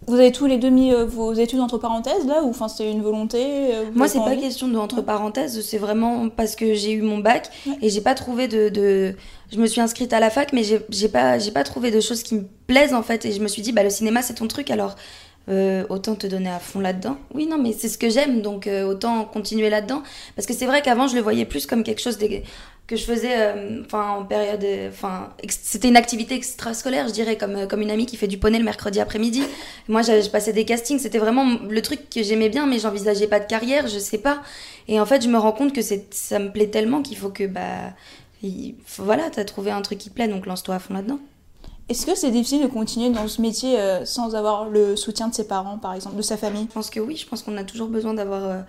Vous 0.06 0.14
avez 0.14 0.32
tous 0.32 0.46
les 0.46 0.58
deux 0.58 0.68
mis 0.68 0.92
euh, 0.92 1.04
vos 1.04 1.32
études 1.32 1.60
entre 1.60 1.78
parenthèses 1.78 2.26
là 2.26 2.42
ou 2.42 2.50
enfin 2.50 2.68
c'est 2.68 2.90
une 2.90 3.02
volonté 3.02 3.38
euh, 3.40 3.84
Moi 3.94 4.08
c'est 4.08 4.18
pas 4.18 4.34
question 4.36 4.66
de 4.68 4.76
entre 4.76 5.00
parenthèses, 5.00 5.64
c'est 5.64 5.78
vraiment 5.78 6.28
parce 6.28 6.56
que 6.56 6.74
j'ai 6.74 6.92
eu 6.92 7.02
mon 7.02 7.18
bac 7.18 7.50
et 7.80 7.88
j'ai 7.88 8.00
pas 8.00 8.14
trouvé 8.14 8.48
de, 8.48 8.68
de, 8.68 9.14
je 9.52 9.58
me 9.58 9.66
suis 9.66 9.80
inscrite 9.80 10.12
à 10.12 10.20
la 10.20 10.30
fac 10.30 10.52
mais 10.52 10.62
j'ai 10.64 11.08
pas 11.08 11.38
j'ai 11.38 11.52
pas 11.52 11.62
trouvé 11.62 11.90
de 11.90 12.00
choses 12.00 12.22
qui 12.22 12.34
me 12.34 12.44
plaisent 12.66 12.94
en 12.94 13.02
fait 13.02 13.24
et 13.24 13.32
je 13.32 13.40
me 13.40 13.48
suis 13.48 13.62
dit 13.62 13.72
bah 13.72 13.84
le 13.84 13.90
cinéma 13.90 14.22
c'est 14.22 14.34
ton 14.34 14.48
truc 14.48 14.70
alors 14.70 14.96
euh, 15.48 15.84
autant 15.88 16.14
te 16.14 16.28
donner 16.28 16.50
à 16.50 16.60
fond 16.60 16.78
là-dedans. 16.78 17.16
Oui, 17.34 17.48
non, 17.48 17.58
mais 17.58 17.72
c'est 17.72 17.88
ce 17.88 17.98
que 17.98 18.08
j'aime, 18.08 18.42
donc 18.42 18.70
autant 18.86 19.24
continuer 19.24 19.70
là-dedans. 19.70 20.04
Parce 20.36 20.46
que 20.46 20.54
c'est 20.54 20.66
vrai 20.66 20.82
qu'avant, 20.82 21.08
je 21.08 21.16
le 21.16 21.20
voyais 21.20 21.44
plus 21.44 21.66
comme 21.66 21.82
quelque 21.82 22.00
chose 22.00 22.16
de 22.16 22.28
que 22.86 22.96
je 22.96 23.04
faisais 23.04 23.34
euh, 23.36 23.82
enfin 23.84 24.10
en 24.10 24.24
période 24.24 24.66
enfin 24.88 25.30
c'était 25.48 25.88
une 25.88 25.96
activité 25.96 26.34
extrascolaire 26.34 27.08
je 27.08 27.12
dirais 27.12 27.38
comme 27.38 27.66
comme 27.68 27.80
une 27.80 27.90
amie 27.90 28.06
qui 28.06 28.16
fait 28.16 28.26
du 28.26 28.38
poney 28.38 28.58
le 28.58 28.64
mercredi 28.64 29.00
après-midi. 29.00 29.42
Moi 29.88 30.02
je 30.02 30.28
passais 30.28 30.52
des 30.52 30.64
castings 30.64 30.98
c'était 30.98 31.18
vraiment 31.18 31.58
le 31.68 31.82
truc 31.82 32.10
que 32.10 32.22
j'aimais 32.22 32.48
bien 32.48 32.66
mais 32.66 32.78
j'envisageais 32.78 33.28
pas 33.28 33.40
de 33.40 33.46
carrière 33.46 33.88
je 33.88 33.98
sais 33.98 34.18
pas. 34.18 34.42
Et 34.88 35.00
en 35.00 35.06
fait 35.06 35.22
je 35.22 35.28
me 35.28 35.38
rends 35.38 35.52
compte 35.52 35.72
que 35.72 35.82
c'est 35.82 36.12
ça 36.12 36.38
me 36.38 36.50
plaît 36.50 36.68
tellement 36.68 37.02
qu'il 37.02 37.16
faut 37.16 37.30
que 37.30 37.46
bah 37.46 37.92
il, 38.42 38.74
voilà 38.98 39.30
t'as 39.30 39.44
trouvé 39.44 39.70
un 39.70 39.82
truc 39.82 39.98
qui 39.98 40.10
te 40.10 40.14
plaît 40.14 40.28
donc 40.28 40.46
lance-toi 40.46 40.74
à 40.74 40.78
fond 40.78 40.94
là-dedans. 40.94 41.20
Est-ce 41.88 42.06
que 42.06 42.14
c'est 42.14 42.30
difficile 42.30 42.62
de 42.62 42.68
continuer 42.68 43.10
dans 43.10 43.28
ce 43.28 43.42
métier 43.42 43.78
euh, 43.78 44.04
sans 44.04 44.34
avoir 44.34 44.68
le 44.68 44.96
soutien 44.96 45.28
de 45.28 45.34
ses 45.34 45.46
parents, 45.46 45.78
par 45.78 45.94
exemple, 45.94 46.16
de 46.16 46.22
sa 46.22 46.36
famille? 46.36 46.66
Je 46.68 46.72
pense 46.72 46.90
que 46.90 47.00
oui, 47.00 47.16
je 47.16 47.26
pense 47.26 47.42
qu'on 47.42 47.56
a 47.56 47.64
toujours 47.64 47.88
besoin 47.88 48.14
d'avoir 48.14 48.44
euh, 48.44 48.60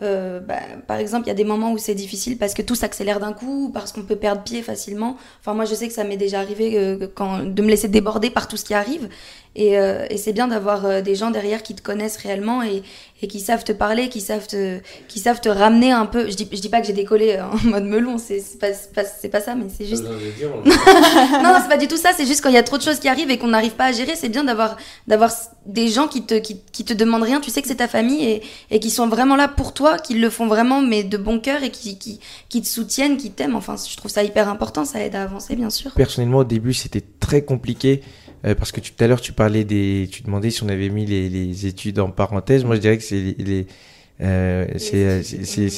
euh, 0.00 0.40
bah, 0.40 0.60
par 0.86 0.96
exemple, 0.96 1.26
il 1.26 1.28
y 1.28 1.32
a 1.32 1.34
des 1.34 1.44
moments 1.44 1.72
où 1.72 1.78
c'est 1.78 1.94
difficile 1.94 2.38
parce 2.38 2.54
que 2.54 2.62
tout 2.62 2.74
s'accélère 2.74 3.20
d'un 3.20 3.32
coup, 3.32 3.70
parce 3.72 3.92
qu'on 3.92 4.02
peut 4.02 4.16
perdre 4.16 4.42
pied 4.42 4.62
facilement. 4.62 5.16
Enfin, 5.40 5.54
moi, 5.54 5.64
je 5.64 5.74
sais 5.74 5.86
que 5.86 5.94
ça 5.94 6.04
m'est 6.04 6.16
déjà 6.16 6.40
arrivé 6.40 6.78
euh, 6.78 7.06
quand, 7.14 7.44
de 7.44 7.62
me 7.62 7.68
laisser 7.68 7.88
déborder 7.88 8.30
par 8.30 8.48
tout 8.48 8.56
ce 8.56 8.64
qui 8.64 8.74
arrive. 8.74 9.08
Et, 9.54 9.78
euh, 9.78 10.06
et 10.08 10.16
c'est 10.16 10.32
bien 10.32 10.48
d'avoir 10.48 11.02
des 11.02 11.14
gens 11.14 11.30
derrière 11.30 11.62
qui 11.62 11.74
te 11.74 11.82
connaissent 11.82 12.16
réellement 12.16 12.62
et, 12.62 12.82
et 13.22 13.28
qui 13.28 13.38
savent 13.38 13.62
te 13.62 13.70
parler, 13.72 14.08
qui 14.08 14.20
savent 14.20 14.48
te, 14.48 14.80
qui 15.06 15.20
savent 15.20 15.40
te 15.40 15.48
ramener 15.48 15.92
un 15.92 16.06
peu. 16.06 16.28
Je 16.28 16.34
dis, 16.34 16.48
je 16.50 16.60
dis 16.60 16.68
pas 16.68 16.80
que 16.80 16.88
j'ai 16.88 16.92
décollé 16.92 17.38
en 17.40 17.68
mode 17.68 17.84
melon, 17.84 18.18
c'est 18.18 18.42
pas, 18.58 18.74
c'est 18.74 18.92
pas, 18.92 19.04
c'est 19.04 19.28
pas 19.28 19.40
ça, 19.40 19.54
mais 19.54 19.66
c'est 19.74 19.86
juste. 19.86 20.04
non, 20.04 21.42
non, 21.42 21.58
c'est 21.62 21.68
pas 21.68 21.76
du 21.78 21.86
tout 21.86 21.96
ça. 21.96 22.10
C'est 22.16 22.26
juste 22.26 22.42
quand 22.42 22.48
il 22.48 22.56
y 22.56 22.58
a 22.58 22.64
trop 22.64 22.78
de 22.78 22.82
choses 22.82 22.98
qui 22.98 23.08
arrivent 23.08 23.30
et 23.30 23.38
qu'on 23.38 23.48
n'arrive 23.48 23.72
pas 23.72 23.86
à 23.86 23.92
gérer, 23.92 24.16
c'est 24.16 24.28
bien 24.28 24.42
d'avoir 24.42 24.76
d'avoir 25.06 25.30
des 25.66 25.86
gens 25.88 26.08
qui 26.08 26.22
te 26.22 26.34
qui, 26.34 26.60
qui 26.72 26.84
te 26.84 26.92
demandent 26.92 27.22
rien. 27.22 27.40
Tu 27.40 27.50
sais 27.50 27.62
que 27.62 27.68
c'est 27.68 27.76
ta 27.76 27.88
famille 27.88 28.24
et, 28.24 28.42
et 28.72 28.80
qui 28.80 28.90
sont 28.90 29.06
vraiment 29.06 29.36
là 29.36 29.46
pour 29.46 29.72
toi, 29.72 29.98
qui 29.98 30.14
le 30.14 30.28
font 30.28 30.48
vraiment 30.48 30.80
mais 30.80 31.04
de 31.04 31.16
bon 31.16 31.38
cœur 31.38 31.62
et 31.62 31.70
qui 31.70 31.98
qui 31.98 32.18
qui 32.48 32.60
te 32.60 32.66
soutiennent, 32.66 33.16
qui 33.16 33.30
t'aiment. 33.30 33.54
Enfin, 33.54 33.76
je 33.88 33.96
trouve 33.96 34.10
ça 34.10 34.24
hyper 34.24 34.48
important. 34.48 34.84
Ça 34.84 35.00
aide 35.00 35.14
à 35.14 35.22
avancer, 35.22 35.54
bien 35.54 35.70
sûr. 35.70 35.92
Personnellement, 35.92 36.38
au 36.38 36.44
début, 36.44 36.74
c'était 36.74 37.04
très 37.20 37.42
compliqué. 37.42 38.02
Euh, 38.44 38.54
parce 38.54 38.72
que 38.72 38.80
tu- 38.80 38.92
tout 38.92 39.02
à 39.04 39.06
l'heure, 39.08 39.20
tu 39.20 39.32
parlais 39.32 39.64
des, 39.64 40.08
tu 40.10 40.22
demandais 40.22 40.50
si 40.50 40.62
on 40.62 40.68
avait 40.68 40.88
mis 40.88 41.06
les, 41.06 41.28
les 41.28 41.66
études 41.66 41.98
en 42.00 42.10
parenthèse. 42.10 42.64
Moi, 42.64 42.76
je 42.76 42.80
dirais 42.80 42.96
que 42.98 43.04
c'est 43.04 43.16
les, 43.20 43.34
les, 43.38 43.66
euh, 44.20 44.66
c'est, 44.76 45.04
euh, 45.04 45.22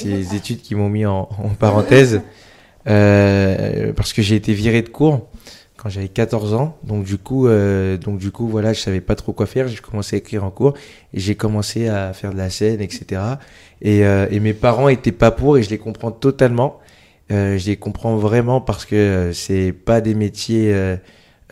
les 0.04 0.35
études 0.35 0.61
qui 0.62 0.75
m'ont 0.75 0.88
mis 0.88 1.06
en, 1.06 1.28
en 1.38 1.49
parenthèse, 1.59 2.23
euh, 2.87 3.92
parce 3.92 4.12
que 4.12 4.23
j'ai 4.23 4.37
été 4.37 4.52
viré 4.52 4.83
de 4.83 4.88
cours 4.88 5.28
quand 5.76 5.88
j'avais 5.88 6.09
14 6.09 6.54
ans. 6.54 6.76
Donc 6.85 7.04
du 7.04 7.18
coup, 7.18 7.47
euh, 7.47 7.97
donc 7.97 8.18
du 8.18 8.30
coup, 8.30 8.49
voilà, 8.49 8.73
je 8.73 8.80
savais 8.80 9.00
pas 9.00 9.14
trop 9.14 9.33
quoi 9.33 9.47
faire. 9.47 9.68
J'ai 9.68 9.76
commencé 9.78 10.16
à 10.16 10.18
écrire 10.18 10.44
en 10.44 10.50
cours 10.50 10.75
et 11.12 11.21
j'ai 11.21 11.35
commencé 11.35 11.88
à 11.88 12.12
faire 12.12 12.33
de 12.33 12.38
la 12.38 12.50
scène, 12.50 12.80
etc. 12.80 13.21
Et, 13.83 14.04
euh, 14.04 14.26
et 14.30 14.40
mes 14.40 14.54
parents 14.54 14.88
étaient 14.88 15.12
pas 15.12 15.30
pour 15.30 15.59
et 15.59 15.62
je 15.62 15.71
les 15.71 15.78
comprends 15.78 16.11
totalement. 16.12 16.78
Euh, 17.33 17.56
je 17.59 17.66
les 17.66 17.76
comprends 17.76 18.16
vraiment 18.16 18.61
parce 18.61 18.85
que 18.85 18.94
euh, 18.97 19.33
c'est 19.33 19.73
pas 19.73 20.00
des 20.02 20.14
métiers 20.14 20.73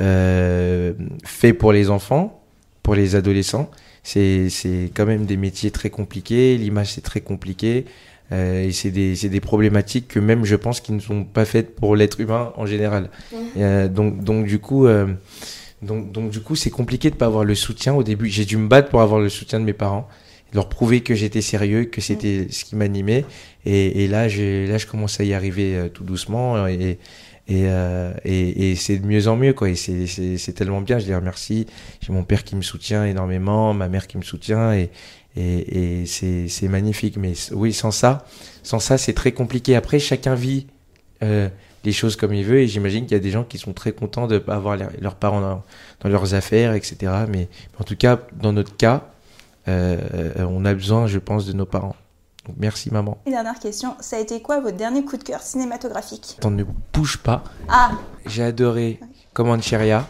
euh, 0.02 0.92
faits 1.24 1.56
pour 1.56 1.72
les 1.72 1.88
enfants, 1.88 2.42
pour 2.82 2.94
les 2.94 3.14
adolescents. 3.14 3.70
C'est 4.02 4.50
c'est 4.50 4.90
quand 4.94 5.06
même 5.06 5.24
des 5.24 5.36
métiers 5.36 5.70
très 5.70 5.88
compliqués. 5.90 6.58
L'image 6.58 6.92
c'est 6.92 7.00
très 7.00 7.20
compliqué. 7.20 7.86
Euh, 8.32 8.64
et 8.64 8.72
c'est 8.72 8.90
des, 8.90 9.14
c'est 9.14 9.28
des 9.28 9.40
problématiques 9.40 10.08
que 10.08 10.18
même 10.18 10.44
je 10.44 10.56
pense 10.56 10.80
qui 10.80 10.92
ne 10.92 11.00
sont 11.00 11.24
pas 11.24 11.44
faites 11.44 11.74
pour 11.76 11.96
l'être 11.96 12.18
humain 12.20 12.52
en 12.56 12.64
général. 12.64 13.10
Euh, 13.58 13.88
donc, 13.88 14.24
donc 14.24 14.46
du 14.46 14.58
coup, 14.58 14.86
euh, 14.86 15.06
donc, 15.82 16.12
donc 16.12 16.30
du 16.30 16.40
coup, 16.40 16.56
c'est 16.56 16.70
compliqué 16.70 17.10
de 17.10 17.16
pas 17.16 17.26
avoir 17.26 17.44
le 17.44 17.54
soutien 17.54 17.94
au 17.94 18.02
début. 18.02 18.28
J'ai 18.28 18.44
dû 18.44 18.56
me 18.56 18.68
battre 18.68 18.88
pour 18.88 19.02
avoir 19.02 19.20
le 19.20 19.28
soutien 19.28 19.60
de 19.60 19.64
mes 19.64 19.74
parents, 19.74 20.08
leur 20.54 20.68
prouver 20.68 21.02
que 21.02 21.14
j'étais 21.14 21.42
sérieux, 21.42 21.84
que 21.84 22.00
c'était 22.00 22.46
ce 22.50 22.64
qui 22.64 22.74
m'animait. 22.74 23.26
Et, 23.66 24.04
et 24.04 24.08
là, 24.08 24.28
j'ai, 24.28 24.66
là, 24.66 24.78
je 24.78 24.86
commence 24.86 25.20
à 25.20 25.24
y 25.24 25.34
arriver 25.34 25.76
euh, 25.76 25.88
tout 25.88 26.04
doucement. 26.04 26.66
Et, 26.68 26.98
et, 27.48 27.64
euh, 27.66 28.12
et, 28.24 28.70
et 28.70 28.76
c'est 28.76 28.98
de 28.98 29.06
mieux 29.06 29.26
en 29.28 29.36
mieux, 29.36 29.52
quoi. 29.52 29.68
Et 29.68 29.74
c'est, 29.74 30.52
tellement 30.54 30.80
bien. 30.80 30.98
Je 30.98 31.06
les 31.06 31.14
remercie. 31.14 31.66
J'ai 32.00 32.12
mon 32.12 32.24
père 32.24 32.44
qui 32.44 32.56
me 32.56 32.62
soutient 32.62 33.04
énormément, 33.04 33.74
ma 33.74 33.88
mère 33.88 34.06
qui 34.06 34.16
me 34.16 34.22
soutient. 34.22 34.72
Et, 34.72 34.90
et, 35.36 36.02
et 36.02 36.06
c'est, 36.06 36.48
c'est 36.48 36.68
magnifique. 36.68 37.16
Mais 37.16 37.32
oui, 37.52 37.72
sans 37.72 37.90
ça, 37.90 38.24
sans 38.62 38.78
ça, 38.78 38.96
c'est 38.98 39.12
très 39.14 39.32
compliqué. 39.32 39.74
Après, 39.74 39.98
chacun 39.98 40.34
vit 40.34 40.66
euh, 41.22 41.48
les 41.84 41.92
choses 41.92 42.16
comme 42.16 42.32
il 42.32 42.44
veut. 42.44 42.60
Et 42.60 42.68
j'imagine 42.68 43.04
qu'il 43.06 43.16
y 43.16 43.20
a 43.20 43.22
des 43.22 43.30
gens 43.30 43.44
qui 43.44 43.58
sont 43.58 43.72
très 43.72 43.92
contents 43.92 44.28
de 44.28 44.38
pas 44.38 44.54
avoir 44.54 44.76
leur- 44.76 44.90
leurs 45.00 45.16
parents 45.16 45.40
dans, 45.40 46.08
leurs 46.08 46.34
affaires, 46.34 46.74
etc. 46.74 47.12
Mais 47.28 47.48
en 47.78 47.84
tout 47.84 47.96
cas, 47.96 48.20
dans 48.40 48.52
notre 48.52 48.76
cas, 48.76 49.08
euh, 49.68 50.32
on 50.38 50.64
a 50.64 50.74
besoin, 50.74 51.06
je 51.06 51.18
pense, 51.18 51.46
de 51.46 51.52
nos 51.52 51.66
parents. 51.66 51.96
Donc, 52.46 52.56
merci 52.58 52.90
maman. 52.92 53.18
Une 53.26 53.32
dernière 53.32 53.58
question, 53.60 53.94
ça 54.00 54.16
a 54.16 54.18
été 54.18 54.40
quoi 54.42 54.60
votre 54.60 54.76
dernier 54.76 55.04
coup 55.04 55.16
de 55.16 55.22
cœur 55.22 55.40
cinématographique? 55.42 56.34
Attends, 56.38 56.50
ne 56.50 56.64
bouge 56.92 57.18
pas. 57.18 57.44
Ah, 57.68 57.92
J'ai 58.26 58.42
adoré 58.42 58.98
Comancheria. 59.32 60.06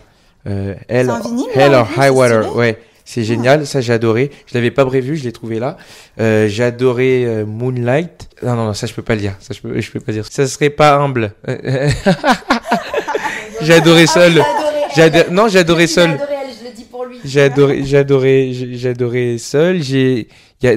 Euh, 0.46 0.74
Hell, 0.88 1.06
C'est 1.06 1.12
un 1.12 1.20
vinyle, 1.20 1.46
Hell 1.54 1.74
or 1.74 1.86
High 1.96 2.10
Water. 2.10 2.56
Ouais, 2.56 2.82
c'est 3.04 3.22
génial. 3.22 3.66
Ça, 3.66 3.80
j'ai 3.82 3.92
adoré. 3.92 4.30
Je 4.46 4.54
l'avais 4.54 4.70
pas 4.70 4.84
prévu, 4.86 5.16
je 5.16 5.24
l'ai 5.24 5.32
trouvé 5.32 5.58
là. 5.58 5.76
Euh, 6.20 6.48
j'ai 6.48 6.64
adoré 6.64 7.24
euh, 7.26 7.44
Moonlight. 7.44 8.28
Non, 8.42 8.54
non, 8.56 8.64
non, 8.64 8.74
ça, 8.74 8.86
je 8.86 8.94
peux 8.94 9.02
pas 9.02 9.14
le 9.14 9.20
dire. 9.20 9.36
Ça, 9.38 9.52
je 9.54 9.60
peux, 9.60 9.78
je 9.80 9.90
peux 9.90 10.00
pas 10.00 10.12
dire. 10.12 10.26
Ça 10.28 10.46
serait 10.48 10.70
pas 10.70 10.94
humble. 10.96 11.34
j'ai 13.60 13.74
adoré 13.74 14.06
seul. 14.06 14.42
J'ai 14.96 15.02
ado- 15.02 15.30
Non, 15.30 15.48
j'ai 15.48 15.58
adoré 15.60 15.86
seul. 15.86 16.10
je 16.18 16.64
le 16.68 16.74
dis 16.74 16.84
pour 16.84 17.04
lui. 17.04 17.11
J'ai 17.24 17.40
adoré, 17.40 17.84
j'ai 17.84 17.98
adoré, 17.98 18.50
j'ai 18.52 18.88
adoré 18.88 19.38
Seul. 19.38 19.82
J'ai, 19.82 20.28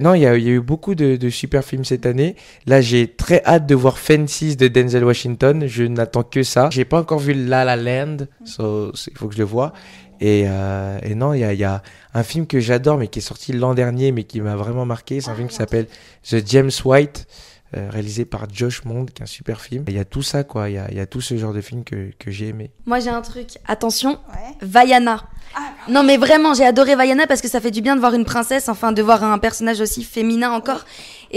non, 0.01 0.13
il 0.13 0.21
y 0.21 0.25
a, 0.25 0.37
eu 0.37 0.59
beaucoup 0.59 0.95
de, 0.95 1.15
de 1.15 1.29
super 1.29 1.63
films 1.63 1.85
cette 1.85 2.05
année. 2.05 2.35
Là, 2.65 2.81
j'ai 2.81 3.07
très 3.07 3.43
hâte 3.45 3.65
de 3.65 3.75
voir 3.75 3.97
Fences 3.97 4.57
de 4.57 4.67
Denzel 4.67 5.03
Washington. 5.03 5.65
Je 5.67 5.83
n'attends 5.83 6.23
que 6.23 6.43
ça. 6.43 6.69
J'ai 6.71 6.85
pas 6.85 6.99
encore 6.99 7.19
vu 7.19 7.33
La 7.33 7.65
La 7.65 7.75
Land, 7.75 8.17
so, 8.43 8.91
il 9.07 9.17
faut 9.17 9.27
que 9.27 9.33
je 9.33 9.39
le 9.39 9.45
voie. 9.45 9.73
Et, 10.21 10.45
euh, 10.47 10.97
et 11.03 11.15
non, 11.15 11.33
il 11.33 11.39
y 11.39 11.55
y 11.57 11.63
a 11.63 11.81
un 12.13 12.23
film 12.23 12.47
que 12.47 12.59
j'adore, 12.59 12.97
mais 12.97 13.07
qui 13.07 13.19
est 13.19 13.21
sorti 13.21 13.51
l'an 13.51 13.73
dernier, 13.73 14.11
mais 14.11 14.23
qui 14.23 14.39
m'a 14.39 14.55
vraiment 14.55 14.85
marqué. 14.85 15.21
C'est 15.21 15.29
un 15.29 15.35
film 15.35 15.47
qui 15.47 15.55
s'appelle 15.55 15.87
The 16.29 16.37
James 16.45 16.71
White. 16.83 17.27
Euh, 17.75 17.89
réalisé 17.89 18.25
par 18.25 18.47
Josh 18.51 18.83
Mond, 18.85 19.05
qui 19.05 19.21
est 19.21 19.23
un 19.23 19.27
super 19.27 19.61
film. 19.61 19.85
Il 19.87 19.93
y 19.93 19.99
a 19.99 20.05
tout 20.05 20.21
ça, 20.21 20.43
quoi. 20.43 20.69
Il 20.69 20.75
y 20.75 20.77
a, 20.77 20.89
il 20.91 20.97
y 20.97 20.99
a 20.99 21.05
tout 21.05 21.21
ce 21.21 21.37
genre 21.37 21.53
de 21.53 21.61
film 21.61 21.83
que, 21.83 22.11
que 22.17 22.31
j'ai 22.31 22.47
aimé. 22.47 22.71
Moi, 22.85 22.99
j'ai 22.99 23.09
un 23.09 23.21
truc. 23.21 23.57
Attention, 23.67 24.11
ouais. 24.11 24.55
Vaiana. 24.61 25.23
Ah, 25.55 25.61
Non 25.87 26.03
mais 26.03 26.17
vraiment, 26.17 26.53
j'ai 26.53 26.65
adoré 26.65 26.95
Vaiana 26.95 27.27
parce 27.27 27.41
que 27.41 27.47
ça 27.47 27.61
fait 27.61 27.71
du 27.71 27.81
bien 27.81 27.95
de 27.95 28.01
voir 28.01 28.13
une 28.13 28.25
princesse, 28.25 28.67
enfin 28.67 28.91
de 28.91 29.01
voir 29.01 29.23
un 29.23 29.37
personnage 29.37 29.79
aussi 29.79 30.03
féminin 30.03 30.51
encore. 30.51 30.83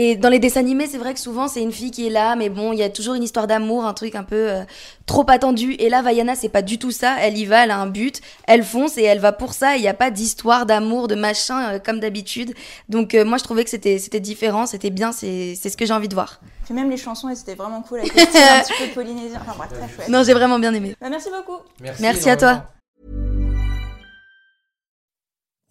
Et 0.00 0.14
dans 0.14 0.28
les 0.28 0.38
dessins 0.38 0.60
animés, 0.60 0.86
c'est 0.86 0.96
vrai 0.96 1.12
que 1.12 1.18
souvent 1.18 1.48
c'est 1.48 1.60
une 1.60 1.72
fille 1.72 1.90
qui 1.90 2.06
est 2.06 2.10
là, 2.10 2.36
mais 2.36 2.50
bon, 2.50 2.72
il 2.72 2.78
y 2.78 2.84
a 2.84 2.88
toujours 2.88 3.14
une 3.14 3.24
histoire 3.24 3.48
d'amour, 3.48 3.84
un 3.84 3.94
truc 3.94 4.14
un 4.14 4.22
peu 4.22 4.48
euh, 4.48 4.62
trop 5.06 5.28
attendu. 5.28 5.72
Et 5.80 5.88
là, 5.88 6.02
Vaiana, 6.02 6.36
c'est 6.36 6.48
pas 6.48 6.62
du 6.62 6.78
tout 6.78 6.92
ça. 6.92 7.16
Elle 7.20 7.36
y 7.36 7.44
va, 7.44 7.64
elle 7.64 7.72
a 7.72 7.78
un 7.78 7.88
but, 7.88 8.20
elle 8.46 8.62
fonce 8.62 8.96
et 8.96 9.02
elle 9.02 9.18
va 9.18 9.32
pour 9.32 9.54
ça. 9.54 9.74
Il 9.74 9.80
n'y 9.80 9.88
a 9.88 9.94
pas 9.94 10.12
d'histoire 10.12 10.66
d'amour, 10.66 11.08
de 11.08 11.16
machin 11.16 11.72
euh, 11.72 11.78
comme 11.80 11.98
d'habitude. 11.98 12.54
Donc 12.88 13.12
euh, 13.12 13.24
moi, 13.24 13.38
je 13.38 13.42
trouvais 13.42 13.64
que 13.64 13.70
c'était 13.70 13.98
c'était 13.98 14.20
différent, 14.20 14.66
c'était 14.66 14.90
bien, 14.90 15.10
c'est 15.10 15.56
c'est 15.56 15.68
ce 15.68 15.76
que 15.76 15.84
j'ai 15.84 15.94
envie 15.94 16.06
de 16.06 16.14
voir. 16.14 16.40
Puis 16.64 16.74
même 16.74 16.90
les 16.90 16.96
chansons, 16.96 17.28
elles 17.28 17.40
étaient 17.40 17.56
vraiment 17.56 17.82
cool 17.82 17.98
avec 17.98 18.12
style 18.12 18.40
un 18.40 18.62
petit 18.62 18.74
peu 18.78 18.94
polynésien. 18.94 19.40
Enfin 19.40 19.54
bref, 19.58 19.70
très 19.72 19.92
chouette. 19.92 20.08
Non, 20.08 20.22
j'ai 20.22 20.32
vraiment 20.32 20.60
bien 20.60 20.72
aimé. 20.74 20.94
Bah, 21.00 21.08
merci 21.10 21.28
beaucoup. 21.28 21.58
Merci 21.98 22.30
à 22.30 22.36
toi. 22.36 22.62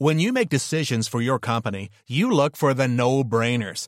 When 0.01 0.19
you 0.19 0.33
make 0.33 0.49
decisions 0.49 1.07
for 1.09 1.21
your 1.21 1.39
company, 1.39 1.89
you 2.09 2.29
look 2.29 2.57
for 2.57 2.75
the 2.75 2.89
no-brainers. 2.89 3.87